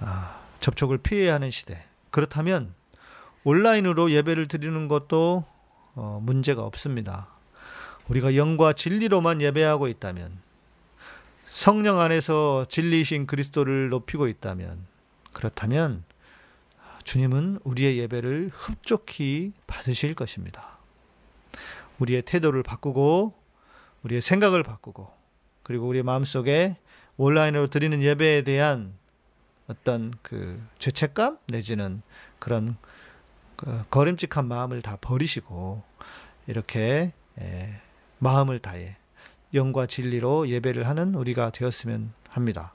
[0.00, 1.82] 아, 접촉을 피해야 하는 시대.
[2.16, 2.72] 그렇다면
[3.44, 5.44] 온라인으로 예배를 드리는 것도
[5.96, 7.28] 어, 문제가 없습니다.
[8.08, 10.38] 우리가 영과 진리로만 예배하고 있다면
[11.46, 14.86] 성령 안에서 진리이신 그리스도를 높이고 있다면
[15.34, 16.04] 그렇다면
[17.04, 20.78] 주님은 우리의 예배를 흡족히 받으실 것입니다.
[21.98, 23.34] 우리의 태도를 바꾸고
[24.04, 25.12] 우리의 생각을 바꾸고
[25.62, 26.78] 그리고 우리의 마음속에
[27.18, 28.94] 온라인으로 드리는 예배에 대한
[29.68, 32.02] 어떤 그 죄책감 내지는
[32.38, 32.76] 그런
[33.56, 35.82] 그 거림직한 마음을 다 버리시고
[36.46, 37.80] 이렇게 예,
[38.18, 38.96] 마음을 다해
[39.54, 42.74] 영과 진리로 예배를 하는 우리가 되었으면 합니다.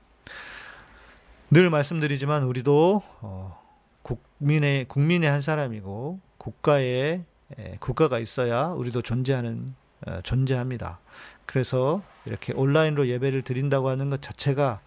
[1.50, 3.62] 늘 말씀드리지만 우리도 어,
[4.02, 7.24] 국민의 국민의 한 사람이고 국가에
[7.60, 9.76] 예, 국가가 있어야 우리도 존재하는
[10.08, 11.00] 어, 존재합니다.
[11.46, 14.82] 그래서 이렇게 온라인으로 예배를 드린다고 하는 것 자체가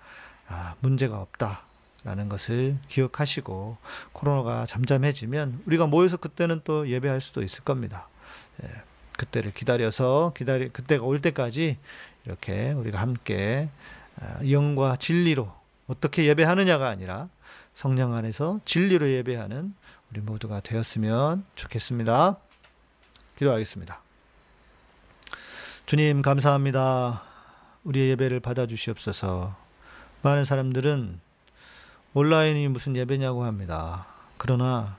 [0.49, 1.63] 아, 문제가 없다
[2.05, 3.79] 라는 것을 기억하시고
[4.13, 8.09] 코로나가 잠잠해지면 우리가 모여서 그때는 또 예배할 수도 있을 겁니다.
[8.63, 8.69] 예,
[9.17, 11.79] 그때를 기다려서 기다리 그때가 올 때까지
[12.27, 13.71] 이렇게 우리가 함께
[14.21, 15.51] 아, 영과 진리로
[15.87, 17.29] 어떻게 예배하느냐가 아니라
[17.73, 19.75] 성령 안에서 진리로 예배하는
[20.11, 22.37] 우리 모두가 되었으면 좋겠습니다.
[23.37, 24.01] 기도하겠습니다.
[25.87, 27.23] 주님 감사합니다.
[27.83, 29.57] 우리의 예배를 받아 주시옵소서.
[30.23, 31.21] 많은 사람들은
[32.15, 34.07] 온라인이 무슨 예배냐고 합니다.
[34.39, 34.97] 그러나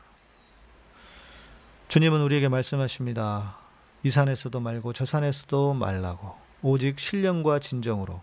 [1.87, 3.57] 주님은 우리에게 말씀하십니다.
[4.03, 8.21] 이 산에서도 말고 저 산에서도 말라고 오직 신령과 진정으로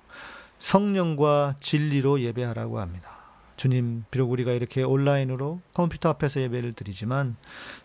[0.58, 3.08] 성령과 진리로 예배하라고 합니다.
[3.56, 7.36] 주님, 비록 우리가 이렇게 온라인으로 컴퓨터 앞에서 예배를 드리지만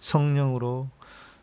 [0.02, 0.90] 성령으로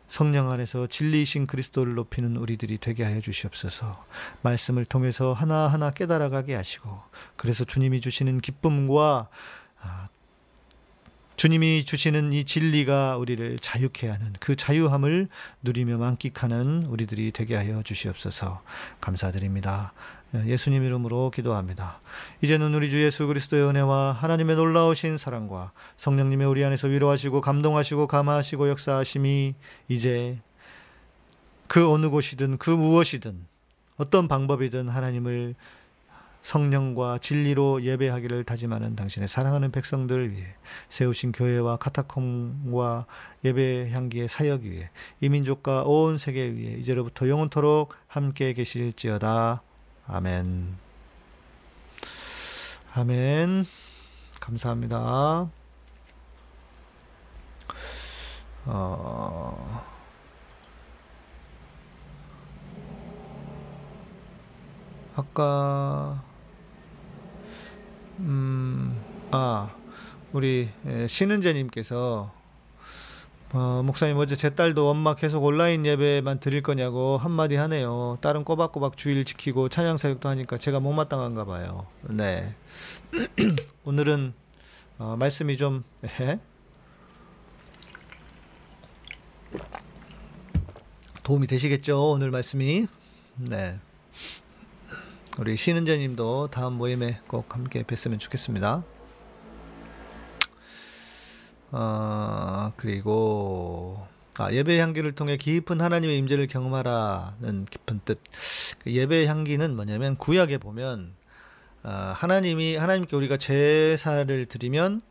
[0.07, 4.05] 성령 안에서 진리이신 그리스도를 높이는 우리들이 되게 하여 주시옵소서.
[4.41, 7.01] 말씀을 통해서 하나하나 깨달아가게 하시고
[7.35, 9.29] 그래서 주님이 주시는 기쁨과
[9.81, 10.07] 아,
[11.35, 15.27] 주님이 주시는 이 진리가 우리를 자유케 하는 그 자유함을
[15.63, 18.61] 누리며 만끽하는 우리들이 되게 하여 주시옵소서.
[19.01, 19.93] 감사드립니다.
[20.45, 21.99] 예수님 이름으로 기도합니다.
[22.41, 28.69] 이제는 우리 주 예수 그리스도의 은혜와 하나님의 놀라우신 사랑과 성령님의 우리 안에서 위로하시고 감동하시고 감화하시고
[28.69, 29.55] 역사하심이
[29.87, 30.39] 이제
[31.67, 33.45] 그 어느 곳이든 그 무엇이든
[33.97, 35.55] 어떤 방법이든 하나님을
[36.45, 40.45] 성령과 진리로 예배하기를 다짐하는 당신의 사랑하는 백성들 위해
[40.89, 43.07] 세우신 교회와 카타콤과
[43.43, 49.63] 예배 향기의 사역 위에 이 민족과 온 세계 위에 이제로부터 영원토록 함께 계실지어다.
[50.07, 50.77] 아멘.
[52.93, 53.65] 아멘.
[54.39, 55.49] 감사합니다.
[58.65, 59.85] 어...
[65.15, 66.21] 아까
[68.19, 69.73] 음, 아,
[70.33, 70.69] 우리
[71.07, 72.31] 신은재님께서
[73.57, 78.17] 어, 목사님 어제 제 딸도 엄마 계속 온라인 예배만 드릴 거냐고 한마디 하네요.
[78.19, 81.87] 딸은 꼬박꼬박 주일 지키고 찬양 사역도 하니까 제가 못마땅한가 봐요.
[82.01, 82.53] 네.
[83.85, 84.33] 오늘은
[84.97, 86.37] 어, 말씀이 좀 에?
[91.23, 92.11] 도움이 되시겠죠?
[92.11, 92.87] 오늘 말씀이.
[93.37, 93.79] 네.
[95.37, 98.83] 우리 신은재님도 다음 모임에 꼭 함께 뵀으면 좋겠습니다.
[101.71, 104.05] 어, 그리고
[104.37, 108.19] 아, 예배 향기를 통해 깊은 하나님의 임재를 경험하라는 깊은 뜻.
[108.79, 111.13] 그 예배 향기는 뭐냐면 구약에 보면
[111.83, 115.01] 어, 하나님이 하나님께 우리가 제사를 드리면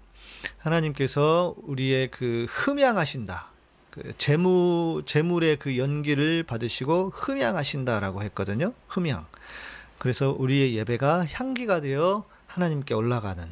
[0.58, 3.48] 하나님께서 우리의 그 흠양하신다.
[3.90, 8.74] 그 재무 재물의 그 연기를 받으시고 흠양하신다라고 했거든요.
[8.88, 9.24] 흠양.
[9.98, 13.48] 그래서 우리의 예배가 향기가 되어 하나님께 올라가는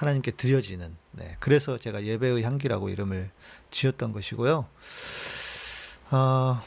[0.00, 3.30] 하나님께 드려지는 네, 그래서 제가 예배의 향기라고 이름을
[3.70, 4.66] 지었던 것이고요.
[6.08, 6.62] 아,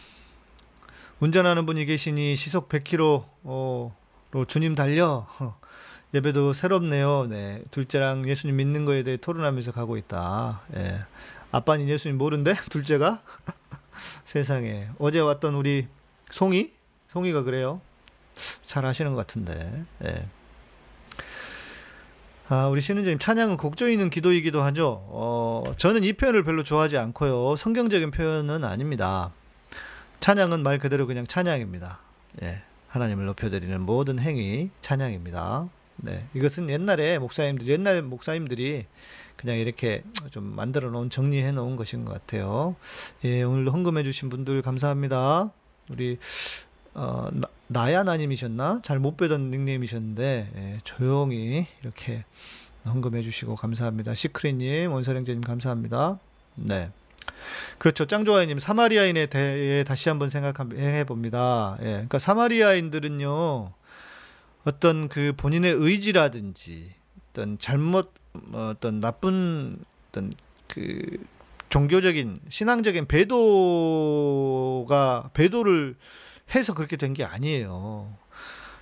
[1.20, 3.92] 운전하는 분이 계시니 시속 100km로
[4.48, 5.26] 주님 달려.
[6.14, 7.26] 예배도 새롭네요.
[7.28, 7.64] 네.
[7.72, 10.62] 둘째랑 예수님 믿는 거에 대해 토론하면서 가고 있다.
[10.76, 11.04] 예.
[11.52, 12.54] 아빠는 예수님 모른데?
[12.70, 13.24] 둘째가?
[14.26, 14.90] 세상에.
[15.00, 15.88] 어제 왔던 우리
[16.30, 16.72] 송이?
[17.08, 17.82] 송이가 그래요.
[18.64, 19.86] 잘 아시는 것 같은데.
[20.06, 20.28] 예.
[22.54, 25.04] 아, 우리 신은재님 찬양은 곡조 있는 기도이기도 하죠.
[25.08, 27.56] 어, 저는 이 표현을 별로 좋아하지 않고요.
[27.56, 29.32] 성경적인 표현은 아닙니다.
[30.20, 31.98] 찬양은 말 그대로 그냥 찬양입니다.
[32.44, 32.62] 예.
[32.90, 35.68] 하나님을 높여드리는 모든 행위 찬양입니다.
[35.96, 36.28] 네.
[36.36, 38.86] 이것은 옛날에 목사님들, 옛날 목사님들이
[39.36, 42.76] 그냥 이렇게 좀 만들어 놓은, 정리해 놓은 것인 것 같아요.
[43.24, 45.52] 예, 오늘도 헌금해 주신 분들 감사합니다.
[45.90, 46.20] 우리,
[46.94, 48.82] 어, 나, 나야나님이셨나?
[48.84, 52.24] 잘 못 뵈던 닉네임이셨는데, 예, 조용히 이렇게
[52.86, 54.14] 헌금해 주시고 감사합니다.
[54.14, 56.20] 시크릿님, 원사령제님 감사합니다.
[56.56, 56.92] 네.
[57.78, 58.06] 그렇죠.
[58.06, 61.78] 짱좋아요님, 사마리아인에 대해 다시 한번 생각해 봅니다.
[61.82, 63.72] 예, 그러니까 사마리아인들은요,
[64.66, 66.94] 어떤 그 본인의 의지라든지
[67.32, 68.12] 어떤 잘못
[68.52, 69.78] 어, 어떤 나쁜
[70.10, 70.34] 어떤
[70.68, 71.18] 그
[71.70, 74.10] 종교적인 신앙적인 배도가
[75.34, 75.96] 배도를
[76.54, 78.16] 해서 그렇게 된 게 아니에요.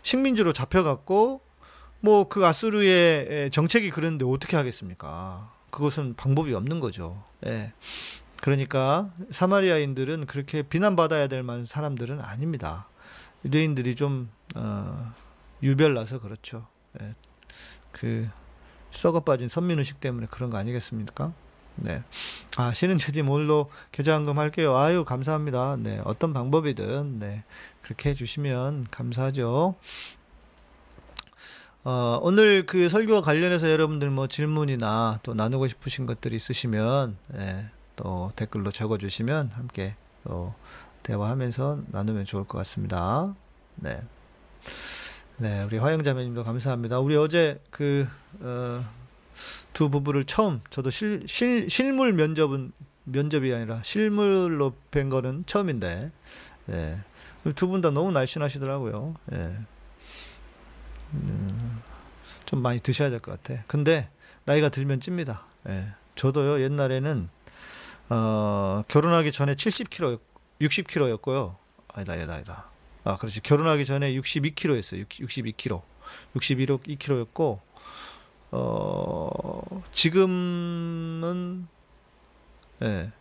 [0.03, 1.41] 식민지로 잡혀갔고
[1.99, 5.51] 뭐 그 아수르의 정책이 그런데 어떻게 하겠습니까?
[5.69, 7.23] 그것은 방법이 없는 거죠.
[7.45, 7.73] 예.
[8.41, 12.87] 그러니까 사마리아인들은 그렇게 비난받아야 될 만한 사람들은 아닙니다.
[13.45, 15.13] 유대인들이 좀 어,
[15.61, 16.67] 유별나서 그렇죠.
[17.01, 17.13] 예.
[17.91, 18.27] 그
[18.89, 21.33] 썩어 빠진 선민의식 때문에 그런 거 아니겠습니까?
[21.75, 22.03] 네.
[22.57, 24.77] 아, 신은 제지 뭘로 계좌 한금 할게요.
[24.77, 25.77] 아유, 감사합니다.
[25.79, 26.01] 네.
[26.03, 27.43] 어떤 방법이든, 네.
[27.81, 29.75] 그렇게 해주시면 감사하죠.
[31.83, 38.31] 어, 오늘 그 설교와 관련해서 여러분들 뭐 질문이나 또 나누고 싶으신 것들이 있으시면, 예, 또
[38.35, 40.53] 댓글로 적어주시면 함께 또
[41.01, 43.33] 대화하면서 나누면 좋을 것 같습니다.
[43.75, 44.01] 네.
[45.37, 46.99] 네, 우리 화영자매님도 감사합니다.
[46.99, 48.07] 우리 어제 그,
[48.41, 48.85] 어,
[49.73, 52.71] 두 부부를 처음, 저도 실, 실, 실물 면접은,
[53.05, 56.11] 면접이 아니라 실물로 뵌 거는 처음인데,
[56.69, 56.99] 예.
[57.55, 59.15] 두 분 다 너무 날씬하시더라고요.
[59.33, 59.55] 예.
[61.13, 61.81] 음,
[62.45, 63.63] 좀 많이 드셔야 될 것 같아.
[63.67, 64.09] 근데,
[64.45, 65.45] 나이가 들면 찝니다.
[65.69, 65.87] 예.
[66.15, 67.29] 저도요, 옛날에는,
[68.09, 70.19] 어, 결혼하기 전에 70kg,
[70.61, 71.55] 60kg였고요.
[71.93, 72.65] 아니다, 아니다, 아니다.
[73.03, 73.41] 아, 그렇지.
[73.41, 75.07] 결혼하기 전에 62kg였어요.
[75.09, 75.81] 62kg.
[76.35, 77.59] 62kg였고,
[78.51, 79.61] 어,
[79.93, 81.67] 지금은,
[82.81, 83.11] 예.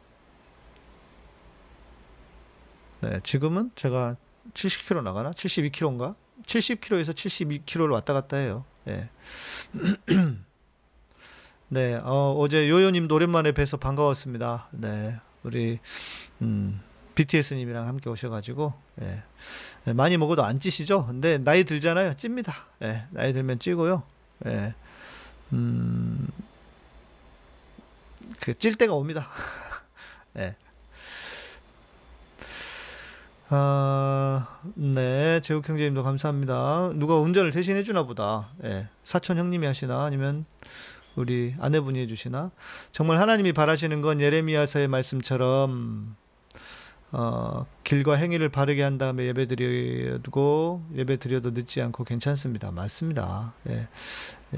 [3.00, 4.16] 네, 지금은 제가
[4.54, 5.30] 70kg 나가나?
[5.30, 6.16] 72kg인가?
[6.44, 8.64] 70kg에서 72kg를 왔다 갔다 해요.
[8.88, 9.08] 예.
[11.68, 14.68] 네, 어, 어제 요요님도 오랜만에 뵈서 반가웠습니다.
[14.72, 15.78] 네, 우리,
[16.42, 16.80] 음,
[17.14, 19.22] BTS님이랑 함께 오셔가지고, 예.
[19.86, 21.06] 예, 많이 먹어도 안 찌시죠?
[21.06, 22.14] 근데 나이 들잖아요.
[22.16, 22.52] 찝니다.
[22.82, 24.02] 예, 나이 들면 찌고요.
[24.46, 24.74] 예,
[25.52, 26.28] 음,
[28.40, 29.28] 그 찔 때가 옵니다.
[30.38, 30.54] 예.
[33.48, 35.40] 아, 네.
[35.40, 36.92] 제국 형제님도 감사합니다.
[36.94, 38.48] 누가 운전을 대신 해 주나 보다.
[38.64, 38.88] 예.
[39.02, 40.04] 사촌 형님이 하시나?
[40.04, 40.44] 아니면
[41.16, 42.52] 우리 아내분이 해주시나?
[42.92, 46.14] 정말 하나님이 바라시는 건 예레미야서의 말씀처럼
[47.12, 52.70] 어, 길과 행위를 바르게 한 다음에 예배 드리고 예배 드려도 늦지 않고 괜찮습니다.
[52.70, 53.52] 맞습니다.
[53.68, 53.88] 예,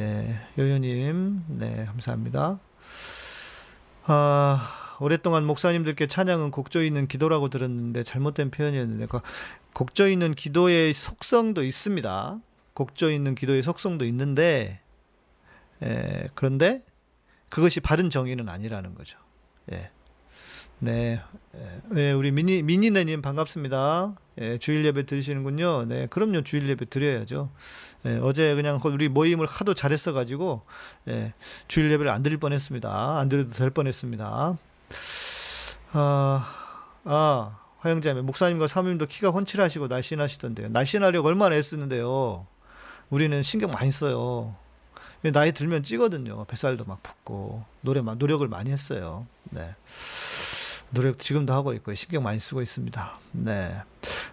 [0.00, 2.58] 예, 요요님, 네, 감사합니다.
[4.04, 9.20] 아, 오랫동안 목사님들께 찬양은 곡조 있는 기도라고 들었는데 잘못된 표현이었는데 그
[9.74, 12.40] 곡조 있는 기도의 속성도 있습니다.
[12.74, 14.80] 곡조 있는 기도의 속성도 있는데
[15.82, 16.82] 예, 그런데
[17.48, 19.18] 그것이 바른 정의는 아니라는 거죠.
[19.72, 19.90] 예.
[20.84, 21.22] 네,
[21.90, 24.14] 네, 우리 미니 미니네님 반갑습니다.
[24.40, 25.84] 예, 주일 예배 들으시는군요.
[25.84, 27.50] 네, 그럼요, 주일 예배 드려야죠.
[28.04, 30.62] 예, 어제 그냥 우리 모임을 하도 잘했어 가지고
[31.06, 31.34] 예,
[31.68, 33.16] 주일 예배를 안 드릴 뻔했습니다.
[33.16, 34.58] 안 드려도 될 뻔했습니다.
[35.92, 36.54] 아,
[37.04, 40.70] 아, 화영자매 목사님과 사모님도 키가 훤칠하시고 날씬하시던데요.
[40.70, 42.44] 날씬하려고 얼마나 애쓰는데요.
[43.08, 44.56] 우리는 신경 많이 써요.
[45.32, 46.44] 나이 들면 찌거든요.
[46.46, 49.28] 뱃살도 막 붓고 노래 노력을 많이 했어요.
[49.50, 49.76] 네.
[50.92, 53.18] 노력 지금도 하고 있고 신경 많이 쓰고 있습니다.
[53.32, 53.82] 네.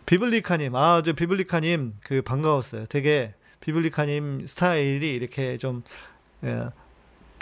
[0.06, 2.86] 비블리카님, 아, 저 비블리카님 그 반가웠어요.
[2.88, 5.84] 되게 비블리카님 스타일이 이렇게 좀
[6.44, 6.68] 예,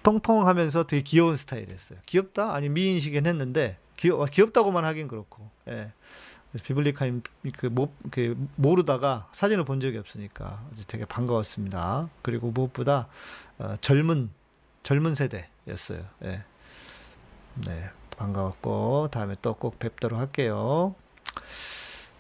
[0.04, 2.00] 통통하면서 되게 귀여운 스타일이었어요.
[2.06, 2.54] 귀엽다?
[2.54, 5.50] 아니 미인시긴 했는데 귀여 귀엽다고만 하긴 그렇고.
[5.68, 5.92] 예.
[6.64, 7.24] 비블리카님
[7.58, 12.10] 그, 모, 그 모르다가 사진을 본 적이 없으니까 되게 반가웠습니다.
[12.22, 13.08] 그리고 무엇보다
[13.60, 14.30] 어, 젊은
[14.84, 16.06] 젊은 세대였어요.
[16.24, 16.44] 예.
[17.66, 17.90] 네.
[18.18, 20.96] 반가웠고 다음에 또 꼭 뵙도록 할게요.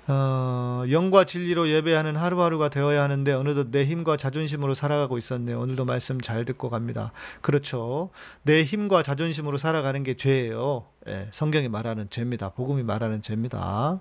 [0.10, 5.60] 어, 영과 진리로 예배하는 하루하루가 되어야 하는데 어느덧 내 힘과 자존심으로 살아가고 있었네요.
[5.60, 7.12] 오늘도 말씀 잘 듣고 갑니다.
[7.41, 8.10] 그렇죠.
[8.43, 10.86] 내 힘과 자존심으로 살아가는 게 죄예요.
[11.08, 12.50] 예, 성경이 말하는 죄입니다.
[12.52, 14.00] 복음이 말하는 죄입니다.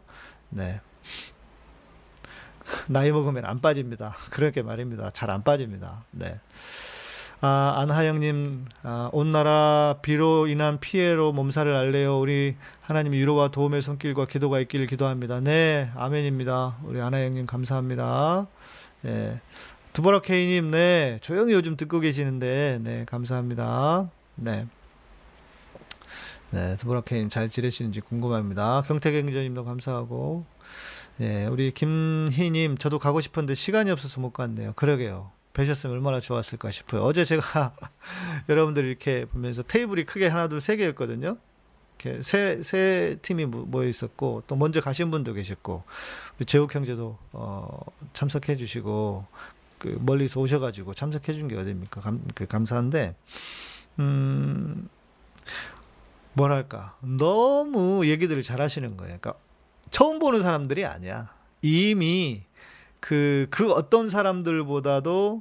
[0.50, 0.80] 네.
[2.88, 4.14] 나이 먹으면 안 빠집니다.
[4.30, 5.10] 그렇게 말입니다.
[5.10, 6.04] 잘 안 빠집니다.
[6.12, 6.38] 네.
[7.42, 12.18] 아, 안하영님, 아, 온 나라 비로 인한 피해로 몸살을 앓래요.
[12.18, 15.40] 우리 하나님 위로와 도움의 손길과 기도가 있기를 기도합니다.
[15.40, 16.78] 네, 아멘입니다.
[16.84, 18.46] 우리 안하영님 감사합니다.
[19.02, 19.40] 네.
[19.92, 24.10] 두보라 K님, 네, 조용히 요즘 듣고 계시는데, 네, 감사합니다.
[24.36, 24.66] 네.
[26.50, 28.82] 네, 두보라 K님 잘 지내시는지 궁금합니다.
[28.86, 30.46] 경태경전님도 감사하고,
[31.18, 34.72] 네, 우리 김희님, 저도 가고 싶은데 시간이 없어서 못 갔네요.
[34.74, 35.35] 그러게요.
[35.56, 37.00] 뵈셨으면 얼마나 좋았을까 싶어요.
[37.02, 37.74] 어제 제가
[38.50, 41.38] 여러분들 이렇게 보면서 테이블이 크게 하나, 둘, 세 개였거든요.
[41.98, 45.82] 이렇게 세, 세 팀이 모여 있었고, 또 먼저 가신 분도 계셨고,
[46.44, 47.80] 재욱 형제도, 어,
[48.12, 49.24] 참석해 주시고,
[49.78, 52.02] 그 멀리서 오셔가지고 참석해 준 게 어딥니까?
[52.02, 53.16] 감, 그 감사한데,
[53.98, 54.90] 음,
[56.34, 56.96] 뭐랄까.
[57.00, 59.18] 너무 얘기들을 잘 하시는 거예요.
[59.18, 59.40] 그러니까
[59.90, 61.34] 처음 보는 사람들이 아니야.
[61.62, 62.42] 이미
[63.06, 65.40] 그, 그 어떤 사람들보다도,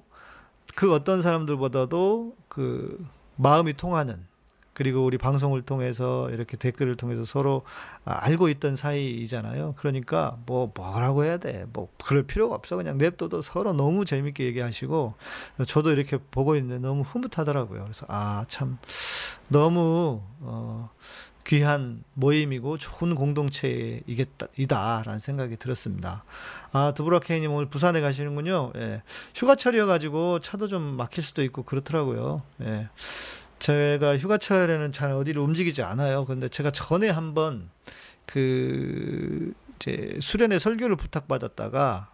[0.75, 3.03] 그 어떤 사람들보다도 그
[3.37, 4.23] 마음이 통하는,
[4.73, 7.63] 그리고 우리 방송을 통해서 이렇게 댓글을 통해서 서로
[8.03, 9.73] 알고 있던 사이이잖아요.
[9.77, 11.65] 그러니까 뭐 뭐라고 해야 돼.
[11.73, 12.75] 뭐 그럴 필요가 없어.
[12.75, 15.15] 그냥 냅둬도 서로 너무 재밌게 얘기하시고
[15.65, 17.83] 저도 이렇게 보고 있는데 너무 흐뭇하더라고요.
[17.83, 18.77] 그래서 아, 참
[19.47, 20.89] 너무 어
[21.45, 26.23] 귀한 모임이고 좋은 공동체이겠다라는 생각이 들었습니다.
[26.71, 28.71] 아 두브라케이님 오늘 부산에 가시는군요.
[28.77, 29.03] 예.
[29.35, 32.41] 휴가철이어가지고 차도 좀 막힐 수도 있고 그렇더라고요.
[32.61, 32.89] 예.
[33.59, 36.25] 제가 휴가철에는 잘 어디를 움직이지 않아요.
[36.25, 37.69] 근데 제가 전에 한번
[38.25, 42.09] 그 이제 수련회 설교를 부탁받았다가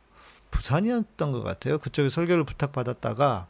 [0.52, 1.80] 부산이었던 것 같아요.
[1.80, 3.48] 그쪽에 설교를 부탁받았다가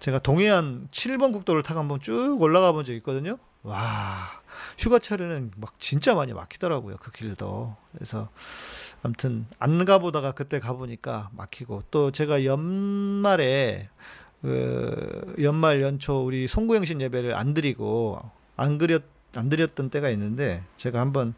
[0.00, 3.38] 제가 동해안 7번 국도를 타고 한번 쭉 올라가 본 적이 있거든요.
[3.64, 4.42] 와,
[4.78, 6.96] 휴가철에는 막 진짜 많이 막히더라고요.
[7.00, 7.74] 그 길도.
[7.92, 8.28] 그래서
[9.02, 13.88] 아무튼 안 가보다가 그때 가보니까 막히고 또 제가 연말에
[14.42, 18.20] 그 연말 연초 우리 송구영신 예배를 안 드리고
[18.56, 19.02] 안 그렸
[19.34, 21.34] 안 드렸던 때가 있는데 제가 한번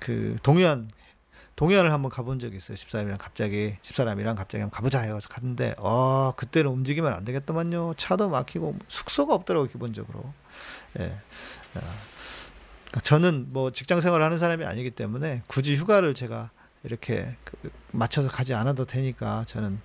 [0.00, 0.90] 그 동해안
[1.60, 2.74] 동해안을 한번 가본 적이 있어요.
[2.74, 7.92] 집사람이랑 갑자기 집사람이랑 갑자기 한번 가보자 해서 갔는데 어 그때는 움직이면 안 되겠더만요.
[7.98, 10.32] 차도 막히고 숙소가 없더라고 기본적으로.
[10.98, 11.04] 예.
[11.74, 11.80] 어,
[12.86, 16.48] 그러니까 저는 뭐 직장 생활을 하는 사람이 아니기 때문에 굳이 휴가를 제가
[16.82, 19.80] 이렇게 그 맞춰서 가지 않아도 되니까 저는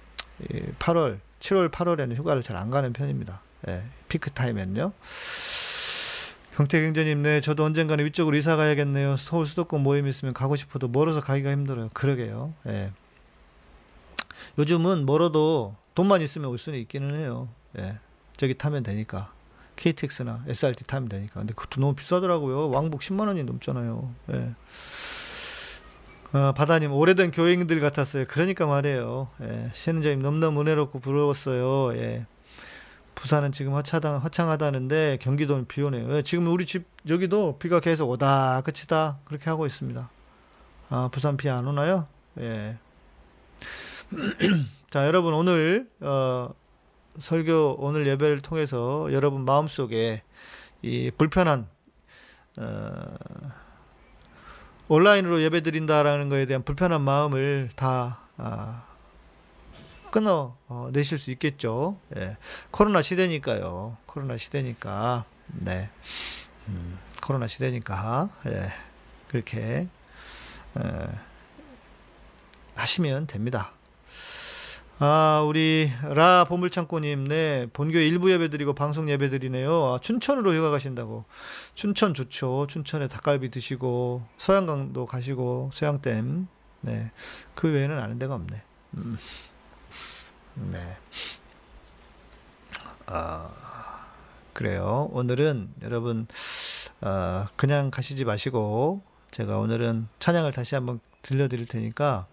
[0.80, 3.42] 8월, 7월, 8월에는 휴가를 잘 안 가는 편입니다.
[3.68, 4.94] 예, 피크 타임엔요.
[6.56, 9.18] 경태경제님, 네, 저도 언젠가는 위쪽으로 이사 가야겠네요.
[9.18, 11.90] 서울 수도권 모임 있으면 가고 싶어도 멀어서 가기가 힘들어요.
[11.94, 12.54] 그러게요.
[12.68, 12.92] 예.
[14.58, 17.50] 요즘은 멀어도 돈만 있으면 올 수는 있기는 해요.
[17.78, 17.98] 예.
[18.38, 19.34] 저기 타면 되니까.
[19.76, 21.42] KTX나 SRT 타면 되니까.
[21.42, 22.70] 근데 그것도 너무 비싸더라고요.
[22.70, 24.14] 왕복 10만 원이 넘잖아요.
[24.32, 24.56] 예.
[26.38, 28.26] 어, 바다님 오래된 교인들 같았어요.
[28.30, 29.28] 그러니까 말이에요.
[29.42, 29.72] 예.
[29.74, 31.98] 신은자님 너무너무 은혜롭고 부러웠어요.
[31.98, 32.26] 예.
[33.16, 36.16] 부산은 지금 화창하다, 화창하다는데 경기도는 비 오네요.
[36.18, 40.10] 예, 지금 우리 집 여기도 비가 계속 오다 끝이다 그렇게 하고 있습니다.
[40.90, 42.08] 아 부산 비 안 오나요?
[42.40, 42.78] 예.
[44.92, 46.50] 자 여러분 오늘 어,
[47.18, 50.22] 설교 오늘 예배를 통해서 여러분 마음속에
[50.82, 51.68] 이 불편한
[52.58, 53.16] 어,
[54.88, 58.85] 온라인으로 예배 드린다라는 것에 대한 불편한 마음을 다 아,
[60.16, 61.98] 끊어 어, 내실 수 있겠죠.
[62.16, 62.38] 예.
[62.72, 63.98] 코로나 시대니까요.
[64.06, 65.90] 코로나 시대니까 네
[66.70, 68.72] 음, 코로나 시대니까 예.
[69.28, 69.90] 그렇게
[70.80, 71.10] 예.
[72.76, 73.74] 하시면 됩니다.
[75.00, 79.96] 아, 우리 라 보물창고님, 네, 본교 일부 예배 드리고 방송 예배 드리네요.
[79.96, 81.26] 아, 춘천으로 휴가 가신다고.
[81.74, 82.68] 춘천 좋죠.
[82.70, 86.48] 춘천에 닭갈비 드시고, 서양강도 가시고, 서양댐.
[86.80, 87.12] 네,
[87.56, 88.62] 그 외에는 아는 데가 없네.
[88.96, 89.18] 음.
[90.56, 90.98] 네.
[93.08, 93.50] 아,
[94.54, 95.10] 그래요.
[95.12, 96.28] 오늘은 여러분,
[97.02, 99.02] 아, 그냥 가시지 마시고,
[99.32, 102.28] 제가 오늘은 찬양을 다시 한번 들려드릴 테니까,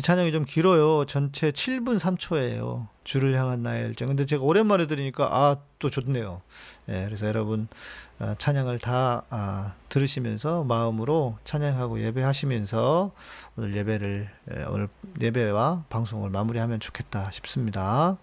[0.00, 1.04] 이 찬양이 좀 길어요.
[1.04, 2.86] 전체 7분 3초예요.
[3.04, 4.08] 주를 향한 나의 열정.
[4.08, 6.40] 근데 제가 오랜만에 들으니까 아, 또 좋네요.
[6.88, 7.68] 예, 그래서 여러분
[8.18, 13.12] 아, 찬양을 다 아, 들으시면서 마음으로 찬양하고 예배하시면서
[13.58, 14.88] 오늘 예배를 예, 오늘
[15.20, 18.16] 예배와 방송을 마무리하면 좋겠다 싶습니다.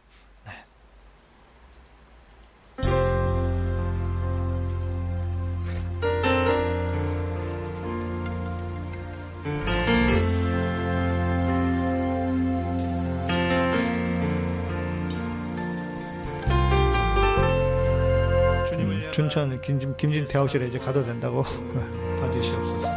[19.18, 21.41] 춘천 김진, 김진태 아웃실에 이제 가도 된다고
[22.22, 22.88] 받으시옵소서.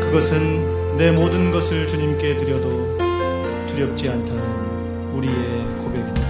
[0.00, 2.96] 그것은 내 모든 것을 주님께 드려도
[3.66, 4.42] 두렵지 않다는
[5.12, 6.22] 우리의 고백입니다.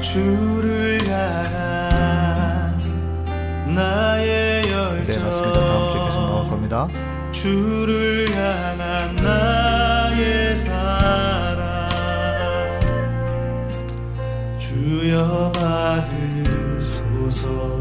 [0.00, 2.80] 주를 향한
[3.74, 5.60] 나의 열정 네 맞습니다.
[5.66, 6.88] 다음 주에 계속 나올 겁니다.
[7.30, 11.01] 주를 향한 나의 사
[14.82, 17.71] 주여 받으소서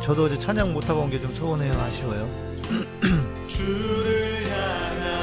[0.00, 1.72] 저도 어제 찬양 못하고 온 게 좀 서운해요.
[1.80, 2.26] 아쉬워요.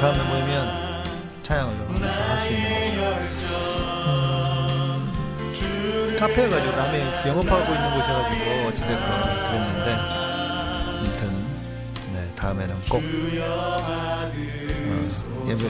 [0.00, 1.04] 다음에 모이면
[1.42, 3.44] 찬양을 좀 할수 있는 거죠.
[4.06, 4.08] 음,
[6.18, 9.08] 카페 가지고 남의 영업하고 있는 곳이어가지고 어찌됐건
[9.48, 9.88] 그랬는데
[10.98, 11.20] 아무튼
[12.12, 13.02] 네, 다음에는 꼭 어,
[15.48, 15.68] 예배 예,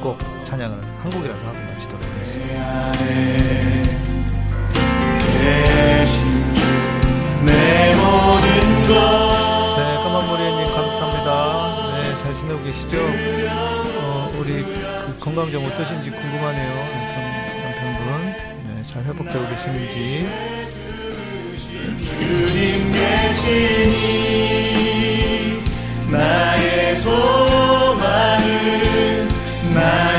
[0.00, 2.92] 꼭 찬양을 한 곡이라도 하고 마치도록 하겠습니다.
[8.86, 11.92] 네, 까만머리님 감사합니다.
[11.94, 12.98] 네, 잘 지내고 계시죠?
[13.98, 16.74] 어, 우리 그 건강 좀 어떠신지 궁금하네요.
[16.92, 17.14] 남편,
[17.62, 18.36] 남편분.
[18.66, 20.28] 네, 잘 회복되고 계시는지.
[22.04, 23.94] 주님 계시니
[26.10, 28.44] 나의 소망은
[29.74, 30.13] 나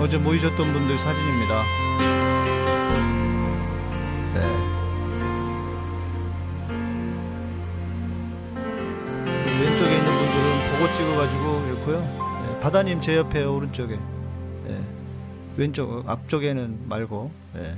[0.00, 1.62] 어제 모이셨던 분들 사진입니다.
[4.32, 4.40] 네.
[9.60, 12.00] 왼쪽에 있는 분들은 보고 찍어가지고 이렇고요.
[12.00, 13.98] 네, 바다님 제 옆에 오른쪽에
[14.64, 14.82] 네,
[15.58, 17.76] 왼쪽 앞쪽에는 말고 네,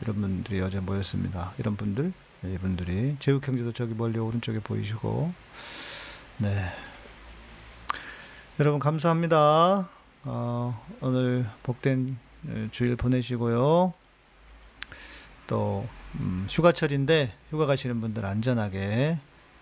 [0.00, 1.52] 이런 분들이 어제 모였습니다.
[1.58, 5.30] 이런 분들 네, 이분들이 제육 형제도 저기 멀리 오른쪽에 보이시고
[6.38, 6.72] 네
[8.58, 9.99] 여러분 감사합니다.
[10.24, 12.18] 어, 오늘 복된
[12.48, 13.94] 어, 주일 보내시고요.
[15.46, 19.18] 또 음, 휴가철인데 휴가 가시는 분들 안전하게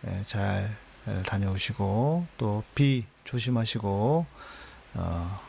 [0.06, 4.26] 예, 잘 예, 다녀오시고 또 비 조심하시고
[4.94, 5.40] 어,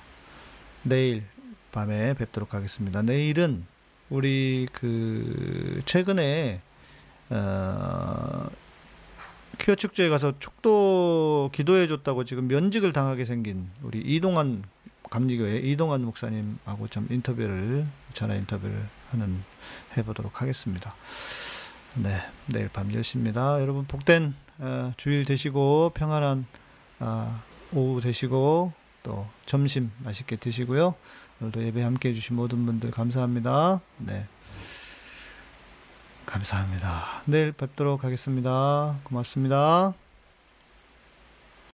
[0.84, 1.24] 내일
[1.72, 3.01] 밤에 뵙도록 하겠습니다.
[3.01, 3.66] 내일은
[4.10, 6.62] 우리 그 최근에
[7.30, 8.49] 어,
[9.60, 14.64] 퀴어 축제에 가서 축도 기도해 줬다고 지금 면직을 당하게 생긴 우리 이동환
[15.10, 19.43] 감리교회 이동환 목사님하고 좀 인터뷰를 전화 인터뷰를 하는
[19.97, 20.95] 해보도록 하겠습니다.
[21.95, 23.60] 네, 내일 밤 10시입니다.
[23.62, 26.45] 여러분 복된 어, 주일 되시고 평안한
[26.99, 27.41] 아,
[27.74, 30.95] 오후 되시고 또 점심 맛있게 드시고요.
[31.41, 33.80] 오늘도 예배 함께 해주신 모든 분들 감사합니다.
[33.97, 34.26] 네.
[36.26, 37.24] 감사합니다.
[37.26, 38.97] 내일 뵙도록 하겠습니다.
[39.03, 40.09] 고맙습니다.